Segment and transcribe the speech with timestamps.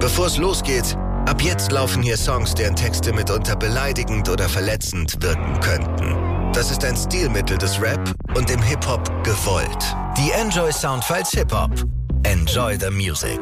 [0.00, 5.60] Bevor es losgeht, ab jetzt laufen hier Songs, deren Texte mitunter beleidigend oder verletzend wirken
[5.60, 6.52] könnten.
[6.54, 8.00] Das ist ein Stilmittel des Rap
[8.34, 9.94] und im Hip-Hop gewollt.
[10.16, 11.72] Die Enjoy Soundfiles Hip-Hop.
[12.22, 13.40] Enjoy the music.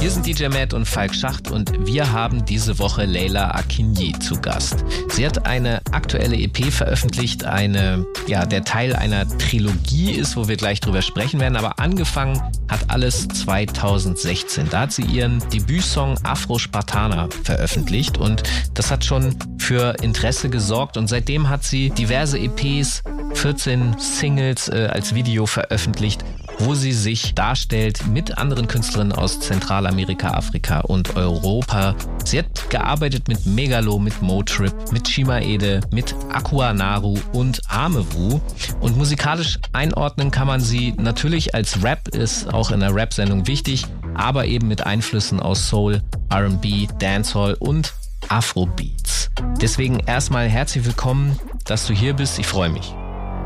[0.00, 4.40] Wir sind DJ Matt und Falk Schacht und wir haben diese Woche Leila Akinyi zu
[4.40, 4.84] Gast.
[5.08, 10.56] Sie hat eine aktuelle EP veröffentlicht, eine, ja, der Teil einer Trilogie ist, wo wir
[10.56, 14.68] gleich drüber sprechen werden, aber angefangen hat alles 2016.
[14.70, 20.96] Da hat sie ihren Debütsong Afro Spartaner veröffentlicht und das hat schon für Interesse gesorgt
[20.96, 23.02] und seitdem hat sie diverse EPs,
[23.34, 26.24] 14 Singles äh, als Video veröffentlicht
[26.58, 31.94] wo sie sich darstellt mit anderen Künstlerinnen aus Zentralamerika, Afrika und Europa.
[32.24, 38.40] Sie hat gearbeitet mit Megalo, mit Motrip, mit Shima Ede, mit Aqua Naru und Amewu.
[38.80, 43.86] Und musikalisch einordnen kann man sie natürlich als Rap, ist auch in der Rap-Sendung wichtig,
[44.14, 47.94] aber eben mit Einflüssen aus Soul, RB, Dancehall und
[48.28, 49.30] Afrobeats.
[49.60, 52.38] Deswegen erstmal herzlich willkommen, dass du hier bist.
[52.38, 52.94] Ich freue mich.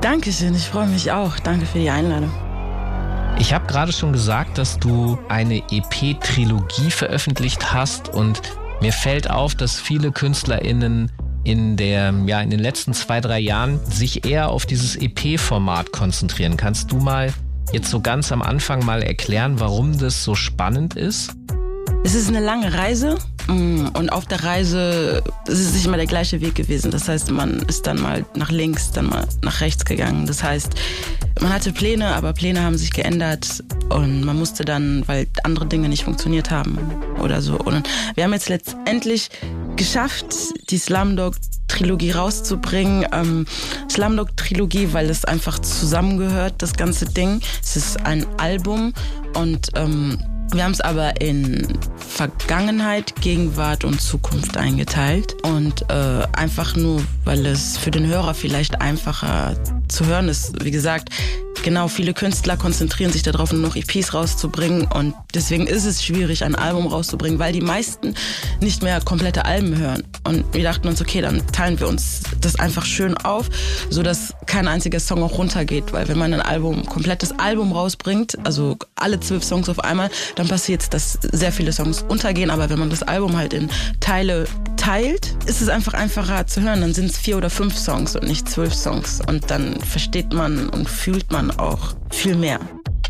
[0.00, 1.38] Dankeschön, ich freue mich auch.
[1.38, 2.32] Danke für die Einladung.
[3.38, 8.40] Ich habe gerade schon gesagt, dass du eine EP-Trilogie veröffentlicht hast und
[8.80, 11.10] mir fällt auf, dass viele KünstlerInnen
[11.44, 16.56] in der, ja, in den letzten zwei, drei Jahren sich eher auf dieses EP-Format konzentrieren.
[16.56, 17.32] Kannst du mal
[17.72, 21.32] jetzt so ganz am Anfang mal erklären, warum das so spannend ist?
[22.04, 26.40] Es ist eine lange Reise und auf der Reise ist es nicht immer der gleiche
[26.40, 26.90] Weg gewesen.
[26.90, 30.26] Das heißt, man ist dann mal nach links, dann mal nach rechts gegangen.
[30.26, 30.74] Das heißt,
[31.40, 35.88] man hatte Pläne, aber Pläne haben sich geändert und man musste dann, weil andere Dinge
[35.88, 36.78] nicht funktioniert haben
[37.20, 37.56] oder so.
[37.56, 39.30] Und wir haben jetzt letztendlich
[39.76, 40.26] geschafft,
[40.70, 41.34] die Slumdog
[41.68, 43.06] Trilogie rauszubringen.
[43.12, 43.46] Ähm,
[43.90, 47.40] Slumdog Trilogie, weil es einfach zusammengehört, das ganze Ding.
[47.62, 48.92] Es ist ein Album
[49.34, 50.18] und ähm,
[50.52, 55.36] wir haben es aber in Vergangenheit, Gegenwart und Zukunft eingeteilt.
[55.42, 59.56] Und äh, einfach nur, weil es für den Hörer vielleicht einfacher
[59.88, 60.62] zu hören ist.
[60.62, 61.08] Wie gesagt,
[61.62, 64.86] genau, viele Künstler konzentrieren sich darauf, nur noch EPs rauszubringen.
[64.86, 68.14] Und deswegen ist es schwierig, ein Album rauszubringen, weil die meisten
[68.60, 70.04] nicht mehr komplette Alben hören.
[70.24, 73.48] Und wir dachten uns, okay, dann teilen wir uns das einfach schön auf,
[73.90, 75.92] sodass kein einziger Song auch runtergeht.
[75.92, 80.41] Weil wenn man ein Album, komplettes Album rausbringt, also alle zwölf Songs auf einmal, dann
[80.48, 82.50] passiert es, dass sehr viele Songs untergehen.
[82.50, 83.70] Aber wenn man das Album halt in
[84.00, 86.80] Teile teilt, ist es einfach einfacher zu hören.
[86.80, 89.20] Dann sind es vier oder fünf Songs und nicht zwölf Songs.
[89.26, 92.60] Und dann versteht man und fühlt man auch viel mehr.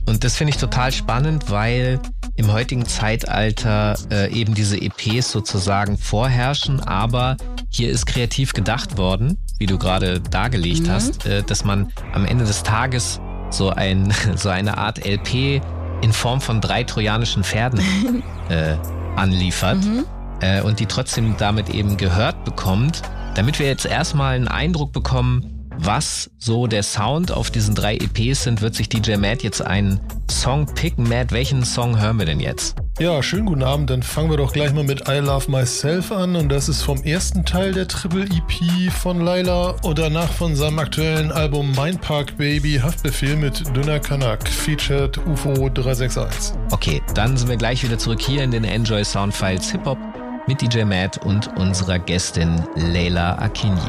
[0.06, 2.00] Und das finde ich total spannend, weil
[2.36, 7.36] im heutigen Zeitalter äh, eben diese EPs sozusagen vorherrschen, aber
[7.70, 10.90] hier ist kreativ gedacht worden, wie du gerade dargelegt mhm.
[10.90, 15.62] hast, äh, dass man am Ende des Tages so, ein, so eine Art LP
[16.02, 17.80] in Form von drei trojanischen Pferden
[18.48, 18.76] äh,
[19.16, 20.04] anliefert mhm.
[20.40, 23.02] äh, und die trotzdem damit eben gehört bekommt,
[23.34, 28.44] damit wir jetzt erstmal einen Eindruck bekommen, was so der Sound auf diesen drei EPs
[28.44, 30.00] sind, wird sich DJ Matt jetzt einen
[30.30, 31.08] Song picken.
[31.08, 32.76] Matt, welchen Song hören wir denn jetzt?
[32.98, 33.90] Ja, schönen guten Abend.
[33.90, 36.36] Dann fangen wir doch gleich mal mit I Love Myself an.
[36.36, 40.78] Und das ist vom ersten Teil der Triple EP von Laila und danach von seinem
[40.78, 46.54] aktuellen Album Mind Park Baby Haftbefehl mit Dünner Kanak, featured UFO 361.
[46.70, 49.98] Okay, dann sind wir gleich wieder zurück hier in den Enjoy Soundfiles Hip Hop
[50.46, 53.80] mit DJ Matt und unserer Gästin Leila Akinyi.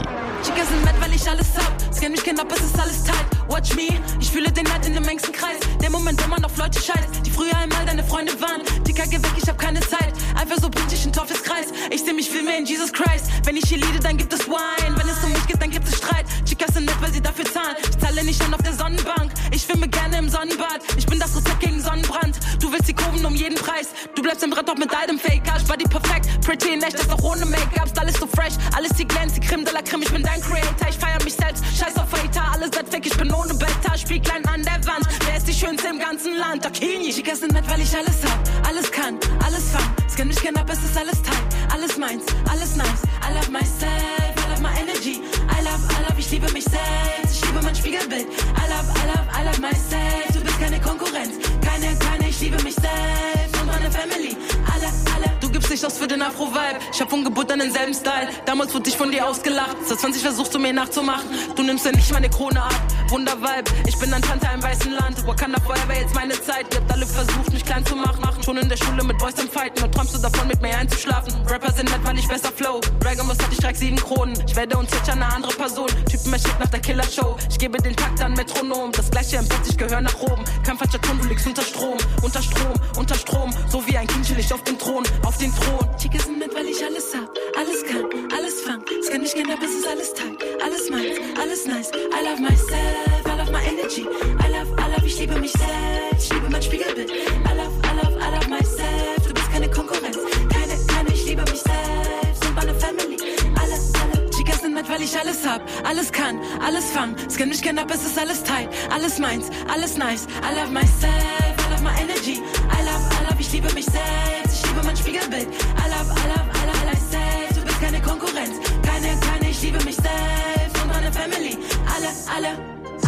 [2.04, 3.26] Scan mich knapp, es ist alles tight.
[3.48, 3.88] Watch me,
[4.20, 5.56] ich fühle den Neid in dem engsten Kreis.
[5.82, 8.62] Der Moment, wo man auf Leute scheißt, die früher einmal deine Freunde waren.
[8.84, 10.12] Dicker, geh weg, ich hab keine Zeit.
[10.36, 11.68] Einfach so politisch in Teufelskreis.
[11.92, 13.28] Ich seh mich viel mehr in Jesus Christ.
[13.46, 14.98] Wenn ich hier liede, dann gibt es Wine.
[14.98, 16.26] Wenn es um mich geht, dann gibt es Streit.
[16.44, 17.78] Chicas sind nett, weil sie dafür zahlen.
[17.90, 19.32] Ich zahle nicht schon auf der Sonnenbank.
[19.52, 20.82] Ich schwimme gerne im Sonnenbad.
[20.98, 22.38] Ich bin das Rezept gegen Sonnenbrand.
[22.60, 23.88] Du willst die Kurven um jeden Preis.
[24.16, 25.44] Du bleibst im Brett doch mit dem Fake.
[25.58, 26.28] Ich war die perfekt.
[26.46, 27.94] Pretty in echt, das auch ohne Make-ups.
[27.98, 28.56] Alles so fresh.
[28.76, 30.04] Alles die glänzt, die Creme de la Creme.
[30.04, 30.90] Ich bin dein Creator.
[30.90, 31.64] Ich feier mich selbst.
[31.78, 32.44] Scheiß auf Hater.
[32.54, 33.06] Alles wird fake.
[33.06, 33.98] Ich bin ohne Beta.
[33.98, 35.06] Spieglein an der Wand.
[35.26, 36.66] Wer ist die schönste im ganzen Land?
[36.66, 37.12] Akini.
[37.12, 38.68] Chicas sind nett, weil ich alles hab.
[38.68, 39.18] Alles kann.
[39.46, 39.90] Alles fang.
[40.10, 41.48] Scan mich kenn ab, es ist alles tight.
[41.74, 42.24] Alles meins.
[42.52, 43.04] Alles nice.
[43.28, 44.34] I love myself.
[44.38, 45.22] I love my energy.
[45.50, 46.20] I love, I love.
[46.20, 47.36] Ich liebe mich selbst.
[47.36, 48.28] Ich liebe mein Spiegelbild.
[48.28, 50.28] I love, I love, I love myself.
[50.34, 51.34] Du bist keine Konkurrenz.
[51.66, 52.30] Keine, keine.
[52.30, 54.38] Ich liebe mich selbst und meine Family.
[54.72, 55.43] Alle, alle.
[55.54, 56.80] Gibst dich aus für den Afro-Vibe.
[56.92, 58.28] Ich hab von Geburt an denselben Style.
[58.48, 59.78] Damals wurde ich von dir ausgelacht.
[59.86, 61.30] Seit 20 versuchst du mir nachzumachen.
[61.56, 62.74] Du nimmst ja nicht meine Krone ab.
[63.10, 63.70] Wundervibe.
[63.88, 65.28] Ich bin ein Tante im weißen Land.
[65.28, 66.66] Wakanda Forever, jetzt meine Zeit.
[66.74, 68.24] Ihr habt alle versucht, mich klein zu machen.
[68.44, 69.84] Schon in der Schule mit Boys am Fighten.
[69.84, 71.34] Und träumst du davon, mit mir einzuschlafen?
[71.48, 72.82] Rapper sind nett, weil ich besser flow.
[73.00, 74.34] Dragon Ball hatte ich direkt sieben Kronen.
[74.48, 75.88] Ich werde und zwitschern eine andere Person.
[76.10, 77.38] Typen, schickt nach der Killer-Show.
[77.50, 78.92] Ich gebe den Takt an Metronom.
[78.92, 80.44] Das gleiche im Bett, ich gehöre nach oben.
[80.66, 81.98] Kein falscher Ton, du liegst unter Strom.
[82.24, 83.54] Unter Strom, unter Strom.
[83.70, 85.04] So wie ein Kind ich auf dem Thron.
[85.24, 85.90] Auf den Thron.
[85.98, 87.30] Chicke sind nett, weil ich alles hab.
[87.60, 88.82] Alles kann, alles fang.
[89.12, 90.38] Kann nicht gehen, aber es ist alles Teil.
[90.64, 91.92] Alles meins, alles nice.
[91.92, 94.04] I love myself, I love my energy.
[94.40, 96.26] I love, I love, ich liebe mich selbst.
[96.26, 97.12] Ich liebe mein Spiegelbild.
[97.12, 99.28] I love, I love, I love myself.
[99.28, 100.18] Du bist keine Konkurrenz.
[100.54, 102.46] Keine, keine, ich liebe mich selbst.
[102.46, 103.18] Und meine Family.
[103.62, 104.30] Alle, alle.
[104.32, 105.62] Chicas sind nett, weil ich alles hab.
[105.86, 107.16] Alles kann, alles fang.
[107.28, 108.70] Es kann nicht gehen, aber es ist alles tight.
[108.90, 110.26] Alles meins, alles nice.
[110.42, 112.42] I love myself, I love my energy.
[112.72, 114.43] I love, I love, ich liebe mich selbst.
[114.74, 115.48] Liebe mein Spiegelbild.
[115.48, 117.54] I love, I love, I love myself.
[117.54, 118.58] Du bist keine Konkurrenz.
[118.82, 120.82] Keine, keine, ich liebe mich selbst.
[120.82, 121.58] Und meine Family.
[121.94, 122.58] Alle, alle,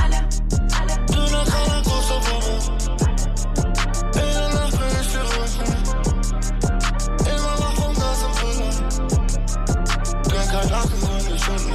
[0.03, 0.17] alle,
[0.79, 0.93] alle.
[1.07, 2.61] Du nach einer großen Wohnung.
[4.13, 5.67] In Nacht bin ich dir rufen.
[7.33, 8.35] Immer noch vom Gas im.
[10.29, 11.74] Denk Lachen, wenn ich unten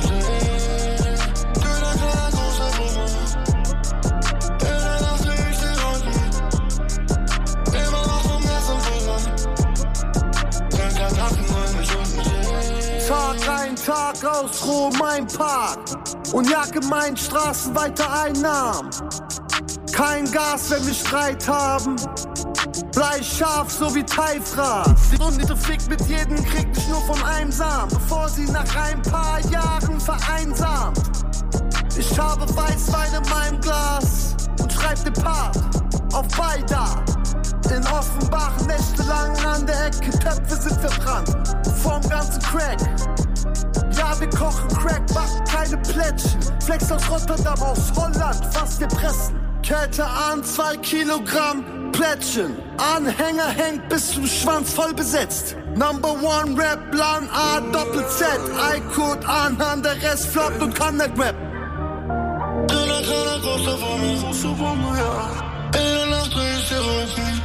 [14.70, 15.78] Ruhe mein Park.
[16.32, 18.90] Und jage meinen Straßen weiter Einnahmen.
[19.92, 21.96] Kein Gas, wenn wir Streit haben.
[22.92, 24.84] Bleib scharf, so wie Teifra.
[25.12, 29.02] Die Runde fickt mit jedem Krieg dich nur von einem Samen, bevor sie nach ein
[29.02, 31.00] paar Jahren vereinsamt.
[31.98, 35.56] Ich habe Weißwein in meinem Glas und schreib den Part
[36.12, 37.02] auf Beida.
[37.74, 41.58] In Offenbach nächtelang an der Ecke, Töpfe sind verbrannt.
[41.82, 42.78] Vom ganzen Crack.
[44.10, 46.40] Ja, wir kochen Crack, backen keine Plättchen.
[46.64, 49.38] Flex aus Rotterdam, aus Holland, was wir pressen.
[49.62, 52.56] Kälte an, zwei Kilogramm Plättchen.
[52.96, 55.54] Anhänger hängt bis zum Schwanz voll besetzt.
[55.76, 58.26] Number one Rap, Plan A, Doppel Z.
[58.74, 61.36] I-Code an, der Rest floppt und kann nicht rap.
[62.66, 64.22] Du nach einer großen Wohnung.
[64.22, 65.30] Große Wohnung, ja.
[65.78, 67.42] In der Nacht dreh ich dir Rücken.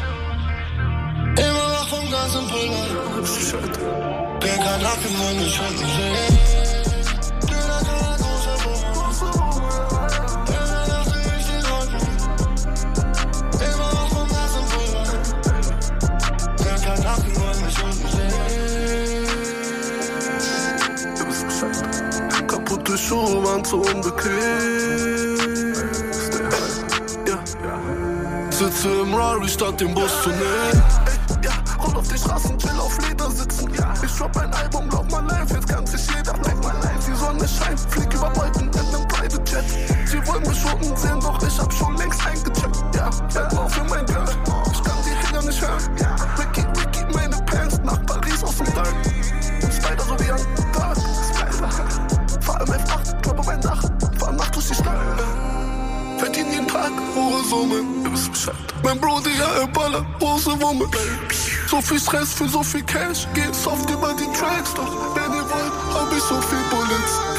[1.38, 4.05] Immer wach vom ganzen Brüller.
[4.46, 6.36] They got nothing on the shoulders.
[22.48, 23.42] kaputte Schuhe
[28.52, 31.05] Sitze im Rari statt Bus zu nehmen.
[40.48, 42.78] Unten sehen, doch ich hab schon längst eingecheckt.
[42.96, 44.26] Ja, werd mal für mein Girl,
[44.72, 45.98] ich kann die Hater nicht hören.
[46.00, 48.94] Ja, Ricky, Ricky, meine Pants nach Paris aus dem Dark.
[49.72, 50.98] Spider so wie ein Tag,
[51.34, 52.42] Spider.
[52.42, 53.84] Fahr im F8, glaube mein Dach,
[54.20, 55.00] fahr Nacht durch die Stadt.
[56.18, 58.56] Verdien jeden Tag hohe Summen, ihr wisst Bescheid.
[58.84, 60.86] Mein Bruder, ja, er ballert große Wumme.
[61.68, 64.74] So viel Stress für so viel Cash, geht soft über die Tracks.
[64.76, 67.35] Doch wenn ihr wollt, hab ich so viel Bullets.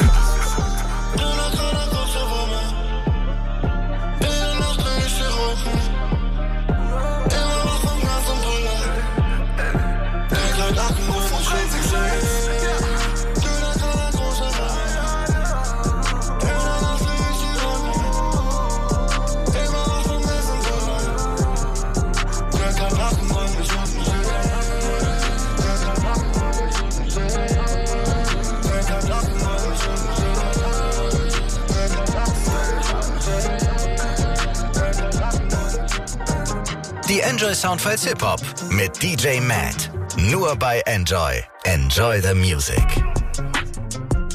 [37.39, 38.41] Enjoy Soundfiles Hip Hop
[38.71, 39.91] mit DJ Matt.
[40.17, 41.43] Nur bei Enjoy.
[41.65, 42.83] Enjoy the Music.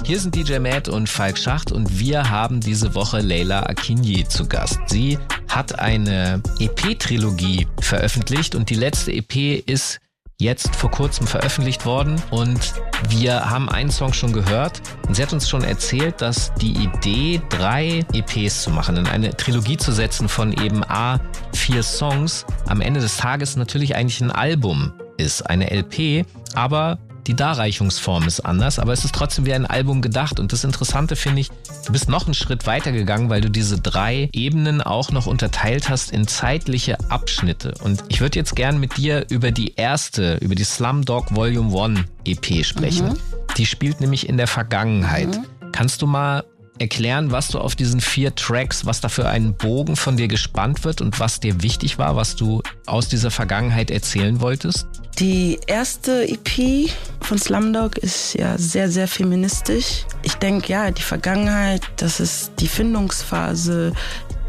[0.04, 4.46] Hier sind DJ Matt und Falk Schacht und wir haben diese Woche Leila Akinyi zu
[4.46, 4.78] Gast.
[4.86, 5.18] Sie
[5.48, 9.98] hat eine EP-Trilogie veröffentlicht und die letzte EP ist
[10.42, 12.74] jetzt vor kurzem veröffentlicht worden und
[13.08, 17.40] wir haben einen Song schon gehört und sie hat uns schon erzählt, dass die Idee,
[17.48, 21.20] drei EPs zu machen, in eine Trilogie zu setzen von eben A,
[21.54, 27.34] vier Songs, am Ende des Tages natürlich eigentlich ein Album ist, eine LP, aber die
[27.34, 30.40] Darreichungsform ist anders, aber es ist trotzdem wie ein Album gedacht.
[30.40, 31.50] Und das Interessante finde ich,
[31.86, 35.88] du bist noch einen Schritt weiter gegangen, weil du diese drei Ebenen auch noch unterteilt
[35.88, 37.74] hast in zeitliche Abschnitte.
[37.82, 42.00] Und ich würde jetzt gern mit dir über die erste, über die Slumdog Volume 1
[42.24, 43.18] EP sprechen.
[43.56, 45.40] Die spielt nämlich in der Vergangenheit.
[45.72, 46.44] Kannst du mal
[46.78, 50.84] erklären, was du auf diesen vier Tracks, was da für einen Bogen von dir gespannt
[50.84, 54.86] wird und was dir wichtig war, was du aus dieser Vergangenheit erzählen wolltest?
[55.18, 56.90] Die erste EP
[57.20, 60.04] von Slumdog ist ja sehr, sehr feministisch.
[60.22, 63.92] Ich denke, ja, die Vergangenheit, das ist die Findungsphase,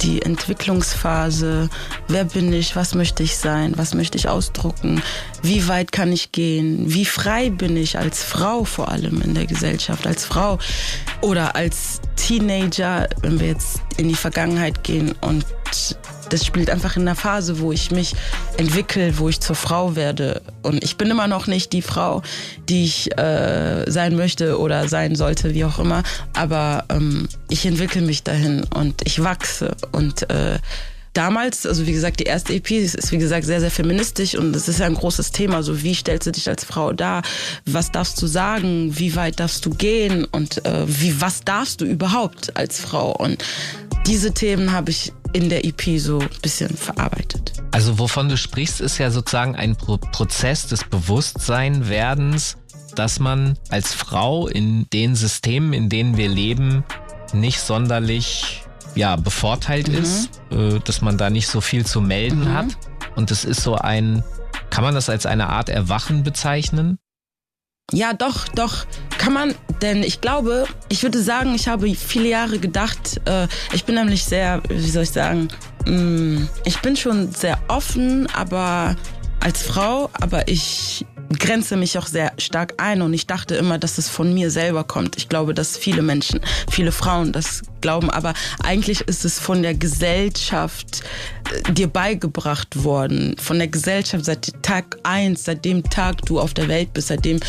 [0.01, 1.69] die Entwicklungsphase.
[2.07, 2.75] Wer bin ich?
[2.75, 3.73] Was möchte ich sein?
[3.77, 5.01] Was möchte ich ausdrucken?
[5.41, 6.85] Wie weit kann ich gehen?
[6.87, 10.07] Wie frei bin ich als Frau vor allem in der Gesellschaft?
[10.07, 10.59] Als Frau
[11.21, 15.45] oder als Teenager, wenn wir jetzt in die Vergangenheit gehen und
[16.33, 18.15] das spielt einfach in einer Phase, wo ich mich
[18.57, 20.41] entwickle, wo ich zur Frau werde.
[20.63, 22.23] Und ich bin immer noch nicht die Frau,
[22.67, 26.01] die ich äh, sein möchte oder sein sollte, wie auch immer.
[26.33, 29.75] Aber ähm, ich entwickle mich dahin und ich wachse.
[29.91, 30.57] Und äh,
[31.13, 34.67] damals, also wie gesagt, die erste EP ist, wie gesagt, sehr, sehr feministisch und es
[34.67, 35.61] ist ja ein großes Thema.
[35.61, 37.21] So, wie stellst du dich als Frau dar?
[37.67, 38.97] Was darfst du sagen?
[38.97, 40.25] Wie weit darfst du gehen?
[40.25, 43.11] Und äh, wie, was darfst du überhaupt als Frau?
[43.11, 43.45] Und
[44.07, 47.53] diese Themen habe ich in der EP so ein bisschen verarbeitet.
[47.71, 52.57] Also wovon du sprichst, ist ja sozusagen ein Pro Prozess des Bewusstseinwerdens,
[52.95, 56.83] dass man als Frau in den Systemen, in denen wir leben,
[57.33, 58.63] nicht sonderlich
[58.95, 59.95] ja, bevorteilt mhm.
[59.95, 62.53] ist, äh, dass man da nicht so viel zu melden mhm.
[62.53, 62.77] hat.
[63.15, 64.23] Und es ist so ein,
[64.69, 66.99] kann man das als eine Art Erwachen bezeichnen?
[67.91, 68.85] Ja, doch, doch,
[69.17, 73.83] kann man, denn ich glaube, ich würde sagen, ich habe viele Jahre gedacht, äh, ich
[73.83, 75.49] bin nämlich sehr, wie soll ich sagen,
[75.85, 78.95] mh, mm, ich bin schon sehr offen, aber
[79.41, 81.05] als Frau, aber ich
[81.39, 84.83] grenze mich auch sehr stark ein und ich dachte immer, dass es von mir selber
[84.83, 85.17] kommt.
[85.17, 89.75] Ich glaube, dass viele Menschen, viele Frauen das glauben, aber eigentlich ist es von der
[89.75, 91.03] Gesellschaft
[91.51, 93.35] äh, dir beigebracht worden.
[93.39, 97.25] Von der Gesellschaft seit Tag eins, seit dem Tag du auf der Welt bist, seit
[97.25, 97.39] dem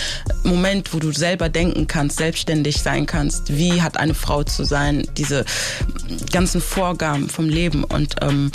[0.42, 3.56] Moment, wo du selber denken kannst, selbstständig sein kannst.
[3.56, 5.06] Wie hat eine Frau zu sein?
[5.16, 5.44] Diese
[6.32, 8.50] ganzen Vorgaben vom Leben und ähm,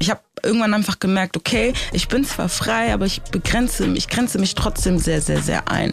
[0.00, 4.08] ich habe irgendwann einfach gemerkt, okay, ich bin zwar frei, aber ich begrenze mich, ich
[4.08, 5.92] grenze mich trotzdem sehr, sehr, sehr ein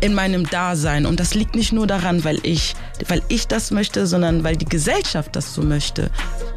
[0.00, 1.06] in meinem Dasein.
[1.06, 2.74] Und das liegt nicht nur daran, weil ich,
[3.08, 6.10] weil ich das möchte, sondern weil die Gesellschaft das so möchte.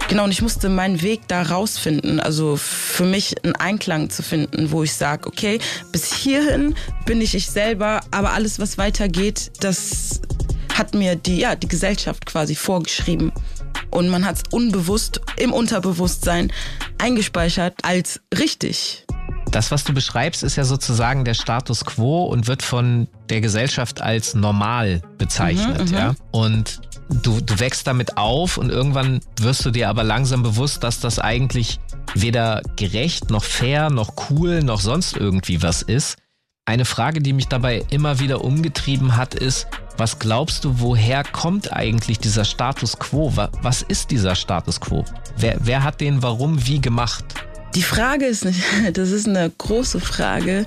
[0.08, 4.72] Genau, und ich musste meinen Weg da rausfinden, also für mich einen Einklang zu finden,
[4.72, 5.60] wo ich sage, okay,
[5.92, 10.22] bis hierhin bin ich ich selber, aber alles, was weitergeht, das
[10.74, 13.32] hat mir die, ja, die Gesellschaft quasi vorgeschrieben
[13.90, 16.52] und man hat es unbewusst im Unterbewusstsein
[16.98, 19.06] eingespeichert als richtig.
[19.52, 24.02] Das, was du beschreibst, ist ja sozusagen der Status quo und wird von der Gesellschaft
[24.02, 25.94] als normal bezeichnet, mhm, mhm.
[25.94, 26.16] ja.
[26.32, 31.00] Und du, du wächst damit auf und irgendwann wirst du dir aber langsam bewusst, dass
[31.00, 31.80] das eigentlich
[32.16, 36.18] weder gerecht noch fair noch cool noch sonst irgendwie was ist.
[36.66, 39.68] Eine Frage, die mich dabei immer wieder umgetrieben hat, ist,
[40.02, 43.32] was glaubst du, woher kommt eigentlich dieser Status quo?
[43.62, 45.06] Was ist dieser Status quo?
[45.38, 47.24] Wer, wer hat den warum wie gemacht?
[47.76, 48.60] Die Frage ist nicht,
[48.94, 50.66] das ist eine große Frage.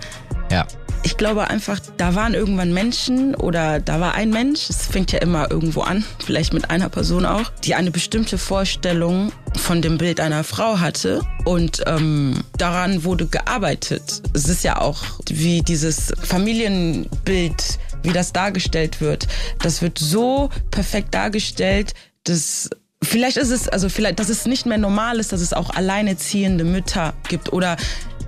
[0.52, 0.68] Ja.
[1.02, 5.18] Ich glaube einfach, da waren irgendwann Menschen oder da war ein Mensch, es fängt ja
[5.18, 10.20] immer irgendwo an, vielleicht mit einer Person auch, die eine bestimmte Vorstellung von dem Bild
[10.20, 14.22] einer Frau hatte und ähm, daran wurde gearbeitet.
[14.32, 19.26] Es ist ja auch wie dieses Familienbild wie das dargestellt wird.
[19.60, 22.70] Das wird so perfekt dargestellt, dass
[23.02, 26.64] vielleicht ist es, also vielleicht, dass es nicht mehr normal ist, dass es auch alleineziehende
[26.64, 27.76] Mütter gibt oder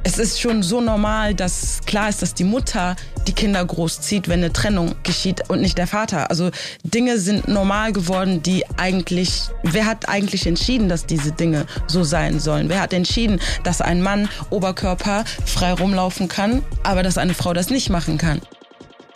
[0.07, 2.95] es ist schon so normal, dass klar ist, dass die Mutter
[3.27, 6.31] die Kinder großzieht, wenn eine Trennung geschieht und nicht der Vater.
[6.31, 6.53] Also
[6.85, 12.39] Dinge sind normal geworden, die eigentlich, wer hat eigentlich entschieden, dass diese Dinge so sein
[12.39, 12.69] sollen?
[12.69, 17.71] Wer hat entschieden, dass ein Mann Oberkörper frei rumlaufen kann, aber dass eine Frau das
[17.71, 18.41] nicht machen kann?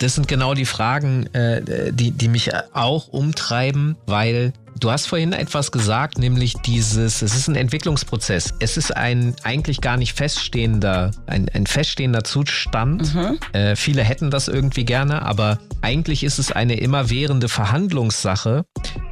[0.01, 5.31] Das sind genau die Fragen, äh, die, die mich auch umtreiben, weil Du hast vorhin
[5.31, 8.55] etwas gesagt, nämlich dieses, es ist ein Entwicklungsprozess.
[8.59, 13.13] Es ist ein eigentlich gar nicht feststehender, ein, ein feststehender Zustand.
[13.13, 13.37] Mhm.
[13.53, 18.65] Äh, viele hätten das irgendwie gerne, aber eigentlich ist es eine immerwährende Verhandlungssache.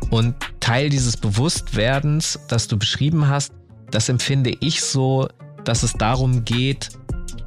[0.10, 3.54] Und Teil dieses Bewusstwerdens, das du beschrieben hast,
[3.92, 5.28] das empfinde ich so,
[5.66, 6.90] dass es darum geht,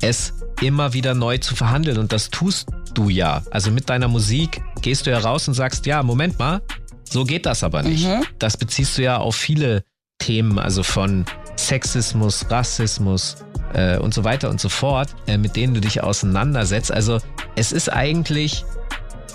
[0.03, 1.97] es immer wieder neu zu verhandeln.
[1.99, 3.43] Und das tust du ja.
[3.51, 6.61] Also mit deiner Musik gehst du ja raus und sagst, ja, Moment mal,
[7.09, 8.07] so geht das aber nicht.
[8.07, 8.25] Mhm.
[8.39, 9.85] Das beziehst du ja auf viele
[10.19, 11.25] Themen, also von
[11.57, 13.37] Sexismus, Rassismus
[13.75, 16.93] äh, und so weiter und so fort, äh, mit denen du dich auseinandersetzt.
[16.93, 17.19] Also
[17.57, 18.65] es ist eigentlich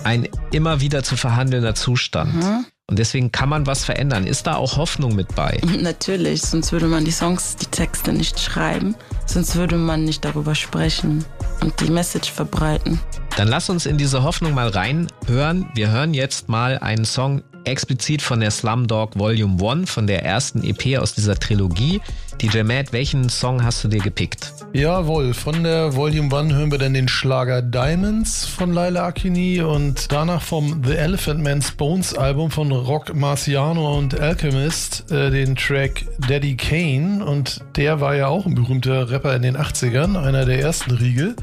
[0.04, 2.34] ein immer wieder zu verhandelnder Zustand.
[2.34, 2.66] Mhm.
[2.90, 4.26] Und deswegen kann man was verändern.
[4.26, 5.60] Ist da auch Hoffnung mit bei?
[5.82, 8.94] Natürlich, sonst würde man die Songs, die Texte nicht schreiben.
[9.26, 11.22] Sonst würde man nicht darüber sprechen
[11.60, 12.98] und die Message verbreiten.
[13.36, 15.68] Dann lass uns in diese Hoffnung mal reinhören.
[15.74, 20.64] Wir hören jetzt mal einen Song explizit von der Slumdog Volume 1, von der ersten
[20.64, 22.00] EP aus dieser Trilogie.
[22.40, 24.52] DJ Matt, welchen Song hast du dir gepickt?
[24.72, 30.12] Jawohl, von der Volume 1 hören wir dann den Schlager Diamonds von Laila Akini und
[30.12, 36.04] danach vom The Elephant Man's Bones Album von Rock Marciano und Alchemist äh, den Track
[36.28, 40.60] Daddy Kane und der war ja auch ein berühmter Rapper in den 80ern, einer der
[40.60, 41.34] ersten Riegel.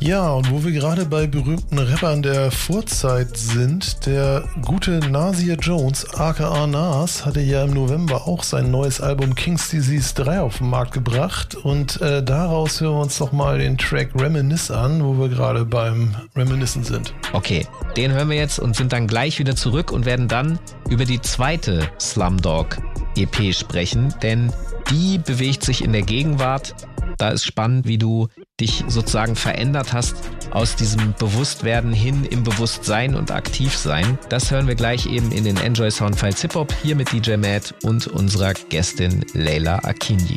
[0.00, 6.08] Ja, und wo wir gerade bei berühmten Rappern der Vorzeit sind, der gute Nasir Jones,
[6.14, 10.70] aka Nas, hatte ja im November auch sein neues Album King's Disease 3 auf den
[10.70, 15.18] Markt gebracht und äh, daraus hören wir uns doch mal den Track Reminisce an, wo
[15.18, 17.14] wir gerade beim Reminiscen sind.
[17.32, 17.66] Okay,
[17.96, 21.20] den hören wir jetzt und sind dann gleich wieder zurück und werden dann über die
[21.20, 22.78] zweite Slumdog
[23.16, 24.52] EP sprechen, denn
[24.90, 26.74] die bewegt sich in der Gegenwart.
[27.16, 28.28] Da ist spannend, wie du
[28.60, 30.16] dich sozusagen verändert hast
[30.50, 34.18] aus diesem Bewusstwerden hin im Bewusstsein und Aktivsein.
[34.28, 37.74] Das hören wir gleich eben in den Enjoy Soundfiles Hip Hop hier mit DJ Matt
[37.82, 40.36] und unserer Gästin Leila Akinji.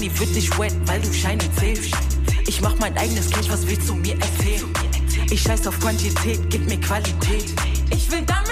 [0.00, 1.94] Wird nicht wet, weil du Scheine zählst.
[2.46, 4.72] Ich mach mein eigenes Cash, was willst du mir erzählen?
[5.30, 7.54] Ich scheiß auf Quantität, gib mir Qualität.
[7.90, 8.45] Ich will Diamonds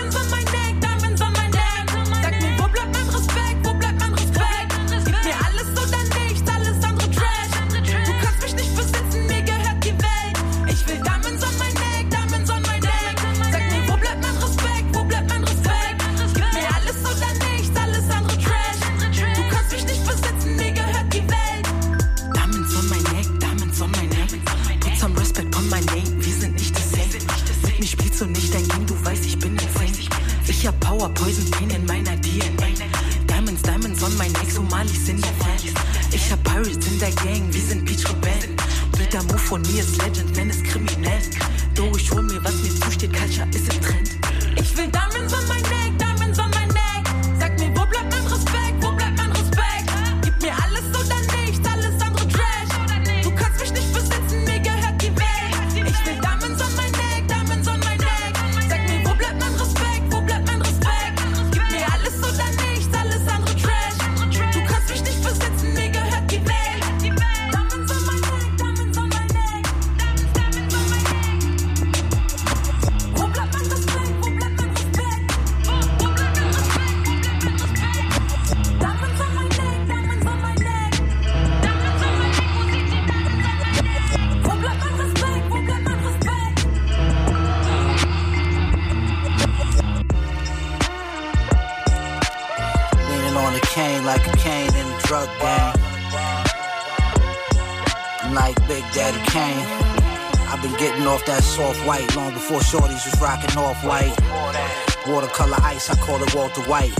[106.34, 106.92] Walter White.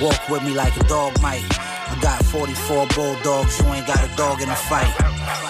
[0.00, 1.44] Walk with me like a dog might.
[1.50, 4.94] I got 44 bulldogs, you ain't got a dog in a fight.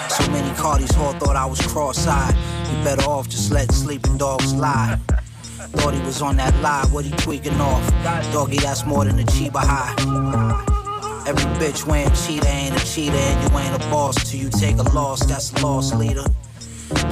[0.09, 2.35] So many Cardis all thought I was cross-eyed.
[2.35, 4.97] You better off just let sleeping dogs lie.
[5.77, 7.87] Thought he was on that lie, what he tweaking off?
[8.33, 9.93] Doggy, that's more than a Chiba high.
[11.27, 14.77] Every bitch wearing cheetah ain't a cheetah, and you ain't a boss till you take
[14.77, 15.25] a loss.
[15.25, 16.25] That's a loss leader.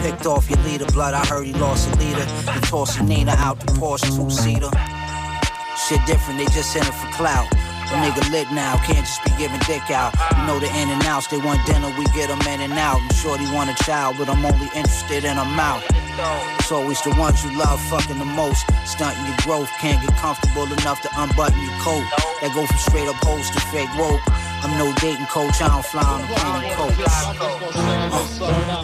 [0.02, 1.14] Picked off your leader, blood.
[1.14, 2.26] I heard he lost a leader.
[2.54, 4.72] You tossing Nina out the Porsche two seater.
[5.88, 7.50] Shit different, they just in it for clout.
[7.88, 10.14] The nigga lit now, can't just be giving dick out.
[10.36, 13.00] You know the in and outs, they want dinner, we get them in and out.
[13.00, 15.86] I'm sure they want a child, but I'm only interested in a mouth.
[16.60, 18.66] It's always the ones you love fucking the most.
[18.84, 22.04] Stunting your growth, can't get comfortable enough to unbutton your coat.
[22.42, 24.20] That go from straight up hoes to fake rope.
[24.64, 26.98] I'm no dating coach, I don't fly on a plane coach.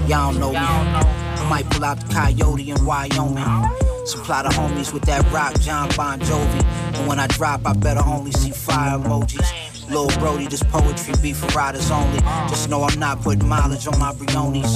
[0.09, 0.57] Y'all don't know me.
[0.57, 3.69] I might pull out the coyote in Wyoming.
[4.05, 6.63] Supply the homies with that rock, John Bon Jovi.
[6.95, 9.89] And when I drop, I better only see fire emojis.
[9.89, 12.19] Lil Brody, this poetry be for riders only.
[12.49, 14.75] Just know I'm not putting mileage on my Briones.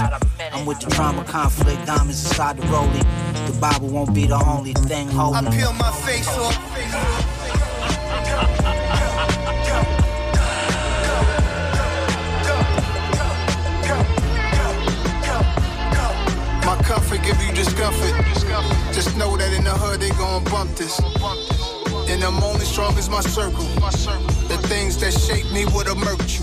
[0.52, 3.06] I'm with the drama, conflict, diamonds inside the rollie.
[3.48, 5.48] The Bible won't be the only thing holding.
[5.48, 7.17] I peel my face off.
[19.98, 21.00] They gon' bump this.
[22.10, 23.66] And I'm only strong as my circle.
[24.48, 26.40] The things that shape me would emerge.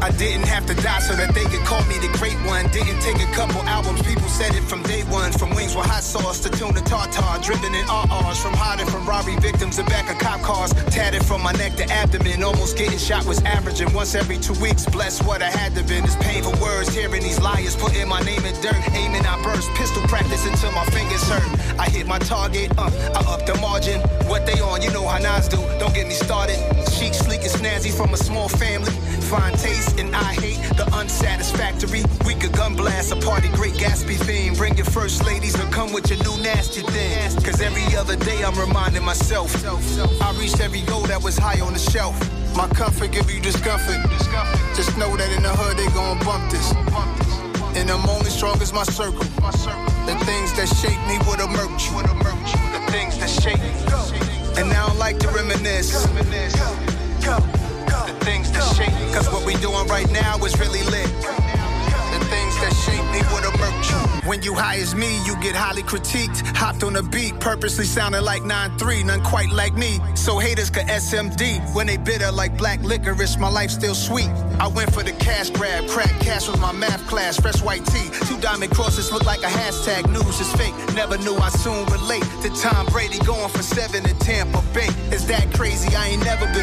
[0.00, 2.68] I didn't have to die so that they could call me the great one.
[2.70, 5.32] Didn't take a couple albums, people said it from day one.
[5.32, 8.38] From wings with hot sauce to tuna tartar, driven in RRs.
[8.40, 10.72] From hiding from robbery victims and back of cop cars.
[10.94, 14.86] Tatted from my neck to abdomen, almost getting shot was averaging once every two weeks.
[14.86, 16.04] Bless what I had to been.
[16.04, 18.78] It's painful words, hearing these liars putting my name in dirt.
[18.94, 21.57] Aiming, I burst, pistol practice until my fingers hurt.
[21.78, 24.00] I hit my target, uh, I up the margin.
[24.28, 25.56] What they on, you know how Nas do.
[25.78, 26.58] Don't get me started.
[26.90, 28.90] Chic, sleek, and snazzy from a small family.
[29.30, 32.02] Fine taste, and I hate the unsatisfactory.
[32.26, 34.54] We could gun blast a party, great Gatsby theme.
[34.54, 37.34] Bring your first ladies or come with your new nasty thing.
[37.44, 39.50] Cause every other day I'm reminding myself.
[40.22, 42.16] I reached every goal that was high on the shelf.
[42.56, 43.98] My comfort give you discomfort.
[44.74, 47.17] Just know that in the hood they gon' bump this.
[47.78, 49.22] And I'm only strong as my circle.
[49.22, 51.86] The things that shape me would emerge.
[52.74, 54.60] The things that shape me.
[54.60, 55.92] And I don't like to reminisce.
[56.02, 56.24] The
[58.24, 59.14] things that shape me.
[59.14, 61.47] Cause what we doing right now is really lit.
[62.60, 63.18] That shape me.
[64.28, 66.44] When you high as me, you get highly critiqued.
[66.54, 70.00] Hopped on a beat, purposely sounding like 9-3, none quite like me.
[70.14, 71.60] So haters could SMD.
[71.74, 74.28] When they bitter like black licorice, my life still sweet.
[74.60, 78.10] I went for the cash grab, crack cash was my math class, fresh white tee.
[78.26, 80.74] Two diamond crosses look like a hashtag, news is fake.
[80.94, 84.88] Never knew I soon relate to Tom Brady going for seven in Tampa Bay.
[85.14, 85.94] Is that crazy?
[85.94, 86.57] I ain't never been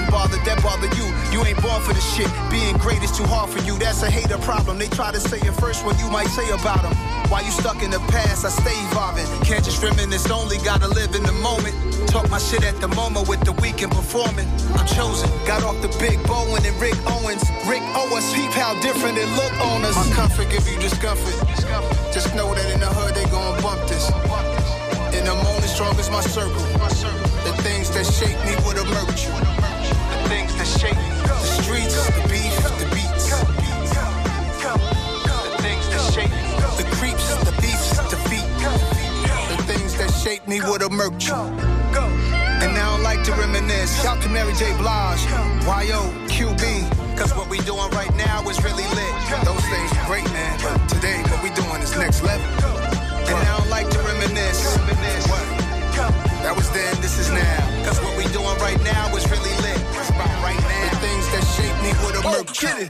[1.36, 1.44] you.
[1.44, 2.32] Ain't born for the shit.
[2.50, 4.80] Being great is too hard for you, that's a hater problem.
[4.80, 6.96] They try to say it first what you might say about them.
[7.28, 8.46] Why you stuck in the past?
[8.46, 9.28] I stay evolving.
[9.44, 11.76] Can't just reminisce only, gotta live in the moment.
[12.08, 14.48] Talk my shit at the moment with the weekend performing.
[14.80, 15.30] I'm chosen.
[15.46, 17.44] Got off the big Bowen and Rick Owens.
[17.68, 19.96] Rick Owens, peep how different it look on us.
[19.96, 21.36] My comfort give you discomfort.
[22.16, 24.08] Just know that in the hood they gon' bump this.
[25.12, 26.64] And I'm only strong as my circle.
[27.44, 29.75] The things that shape me would emerge.
[30.28, 31.10] Things that shape me.
[31.28, 33.30] The streets, the beef, the beats.
[35.46, 36.34] The things that shape.
[36.78, 38.50] The creeps, the beefs, the feet.
[39.50, 41.30] The things that shape me would emerge.
[41.30, 44.02] And now I don't like to reminisce.
[44.02, 44.76] Shout to Mary J.
[44.78, 45.22] Blige,
[45.66, 47.18] YO, QB.
[47.18, 49.16] Cause what we doing right now is really lit.
[49.46, 50.60] Those things are great, man.
[50.62, 52.46] But today, what we doing is next level.
[53.30, 54.76] And I don't like to reminisce.
[56.44, 57.86] That was then, this is now.
[57.86, 58.00] Cause
[58.36, 59.80] doing right now is really lit.
[60.44, 60.90] Right now.
[60.92, 62.90] The things that shape me would emerge.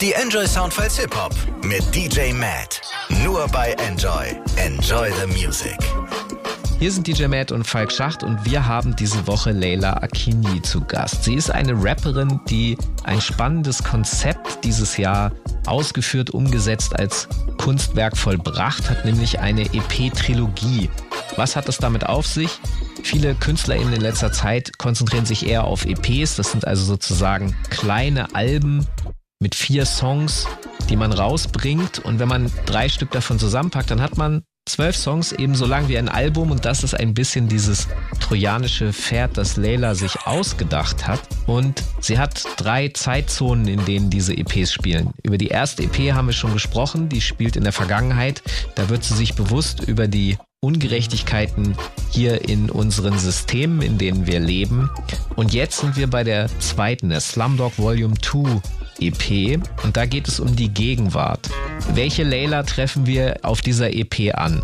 [0.00, 1.32] Die Enjoy Soundfiles Hip Hop
[1.62, 2.80] mit DJ Matt.
[3.22, 4.36] Nur bei Enjoy.
[4.56, 5.78] Enjoy the Music.
[6.80, 10.80] Hier sind DJ Matt und Falk Schacht und wir haben diese Woche Leila Akini zu
[10.80, 11.22] Gast.
[11.22, 15.30] Sie ist eine Rapperin, die ein spannendes Konzept dieses Jahr
[15.66, 20.90] ausgeführt, umgesetzt als Kunstwerk vollbracht hat, nämlich eine EP-Trilogie.
[21.36, 22.58] Was hat es damit auf sich?
[23.02, 26.36] Viele KünstlerInnen in letzter Zeit konzentrieren sich eher auf EPs.
[26.36, 28.86] Das sind also sozusagen kleine Alben
[29.40, 30.46] mit vier Songs,
[30.88, 31.98] die man rausbringt.
[31.98, 35.98] Und wenn man drei Stück davon zusammenpackt, dann hat man zwölf Songs ebenso lang wie
[35.98, 36.50] ein Album.
[36.50, 37.88] Und das ist ein bisschen dieses
[38.20, 41.20] trojanische Pferd, das Leila sich ausgedacht hat.
[41.46, 45.10] Und sie hat drei Zeitzonen, in denen diese EPs spielen.
[45.22, 47.08] Über die erste EP haben wir schon gesprochen.
[47.08, 48.42] Die spielt in der Vergangenheit.
[48.76, 51.74] Da wird sie sich bewusst über die Ungerechtigkeiten
[52.10, 54.90] hier in unseren Systemen, in denen wir leben.
[55.34, 58.62] Und jetzt sind wir bei der zweiten, der Slumdog Volume 2
[59.00, 59.60] EP.
[59.82, 61.50] Und da geht es um die Gegenwart.
[61.94, 64.62] Welche Layla treffen wir auf dieser EP an?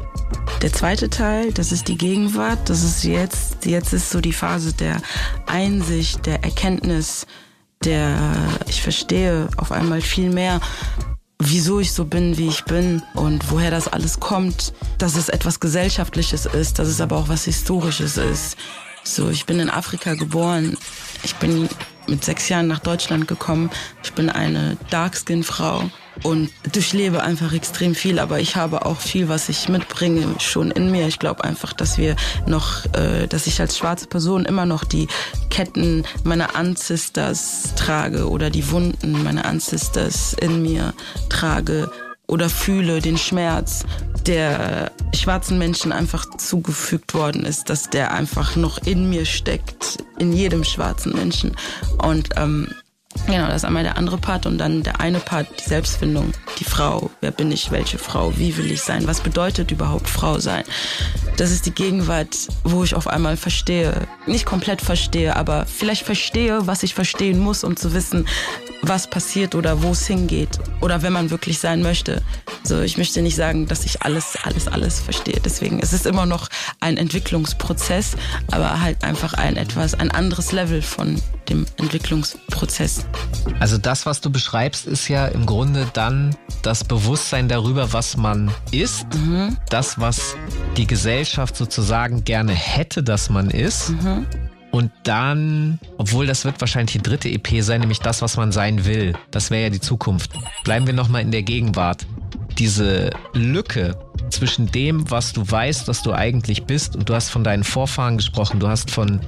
[0.62, 4.74] Der zweite Teil, das ist die Gegenwart, das ist jetzt, jetzt ist so die Phase
[4.74, 5.02] der
[5.46, 7.26] Einsicht, der Erkenntnis,
[7.82, 8.16] der
[8.68, 10.60] ich verstehe auf einmal viel mehr,
[11.40, 15.60] wieso ich so bin, wie ich bin und woher das alles kommt, dass es etwas
[15.60, 18.56] Gesellschaftliches ist, dass es aber auch was Historisches ist.
[19.04, 20.76] So, ich bin in Afrika geboren.
[21.22, 21.68] Ich bin
[22.06, 23.70] mit sechs Jahren nach Deutschland gekommen.
[24.02, 25.90] Ich bin eine Darkskin-Frau
[26.22, 30.90] und durchlebe einfach extrem viel, aber ich habe auch viel, was ich mitbringe, schon in
[30.90, 31.06] mir.
[31.06, 35.08] Ich glaube einfach, dass wir noch, äh, dass ich als schwarze Person immer noch die
[35.50, 40.94] Ketten meiner Ancestors trage oder die Wunden meiner Ancestors in mir
[41.28, 41.90] trage
[42.26, 43.84] oder fühle den Schmerz,
[44.26, 50.32] der schwarzen Menschen einfach zugefügt worden ist, dass der einfach noch in mir steckt, in
[50.32, 51.56] jedem schwarzen Menschen.
[51.96, 52.68] Und ähm,
[53.26, 56.64] Genau, das ist einmal der andere Part und dann der eine Part, die Selbstfindung, die
[56.64, 57.10] Frau.
[57.20, 60.64] Wer bin ich, welche Frau, wie will ich sein, was bedeutet überhaupt Frau sein?
[61.36, 66.66] Das ist die Gegenwart, wo ich auf einmal verstehe, nicht komplett verstehe, aber vielleicht verstehe,
[66.66, 68.26] was ich verstehen muss, um zu wissen,
[68.80, 72.22] was passiert oder wo es hingeht oder wenn man wirklich sein möchte.
[72.62, 75.40] So, ich möchte nicht sagen, dass ich alles, alles, alles verstehe.
[75.44, 76.48] Deswegen es ist es immer noch
[76.80, 78.16] ein Entwicklungsprozess,
[78.50, 83.04] aber halt einfach ein etwas, ein anderes Level von dem Entwicklungsprozess.
[83.60, 88.50] Also das, was du beschreibst, ist ja im Grunde dann das Bewusstsein darüber, was man
[88.70, 89.56] ist, mhm.
[89.68, 90.36] das, was
[90.76, 93.90] die Gesellschaft sozusagen gerne hätte, dass man ist.
[93.90, 94.26] Mhm.
[94.70, 98.84] Und dann, obwohl das wird wahrscheinlich die dritte EP sein, nämlich das, was man sein
[98.84, 99.14] will.
[99.30, 100.32] Das wäre ja die Zukunft.
[100.62, 102.06] Bleiben wir nochmal in der Gegenwart.
[102.58, 103.96] Diese Lücke
[104.30, 108.18] zwischen dem, was du weißt, was du eigentlich bist, und du hast von deinen Vorfahren
[108.18, 109.20] gesprochen, du hast von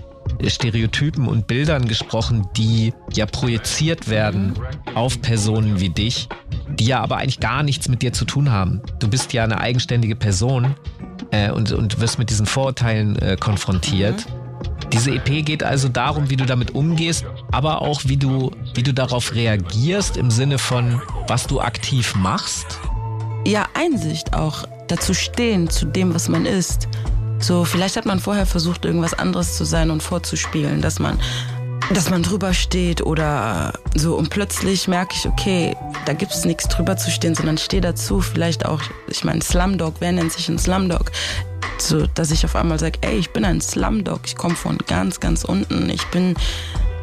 [0.48, 4.54] Stereotypen und Bildern gesprochen, die ja projiziert werden
[4.94, 6.28] auf Personen wie dich,
[6.68, 8.80] die ja aber eigentlich gar nichts mit dir zu tun haben.
[8.98, 10.74] Du bist ja eine eigenständige Person
[11.30, 14.26] äh, und, und wirst mit diesen Vorurteilen äh, konfrontiert.
[14.26, 14.40] Mhm.
[14.92, 18.92] Diese EP geht also darum, wie du damit umgehst, aber auch wie du, wie du
[18.92, 22.78] darauf reagierst im Sinne von, was du aktiv machst.
[23.46, 26.88] Ja, Einsicht auch, dazu stehen, zu dem, was man ist.
[27.40, 31.18] So, vielleicht hat man vorher versucht, irgendwas anderes zu sein und vorzuspielen, dass man,
[31.92, 34.14] dass man drüber steht oder so.
[34.14, 35.74] Und plötzlich merke ich, okay,
[36.06, 38.20] da gibt es nichts drüber zu stehen, sondern stehe dazu.
[38.20, 41.10] Vielleicht auch, ich meine, Slumdog, wer nennt sich ein Slumdog?
[41.82, 45.20] so, dass ich auf einmal sage, ey, ich bin ein Slumdog, ich komme von ganz,
[45.20, 46.34] ganz unten, ich bin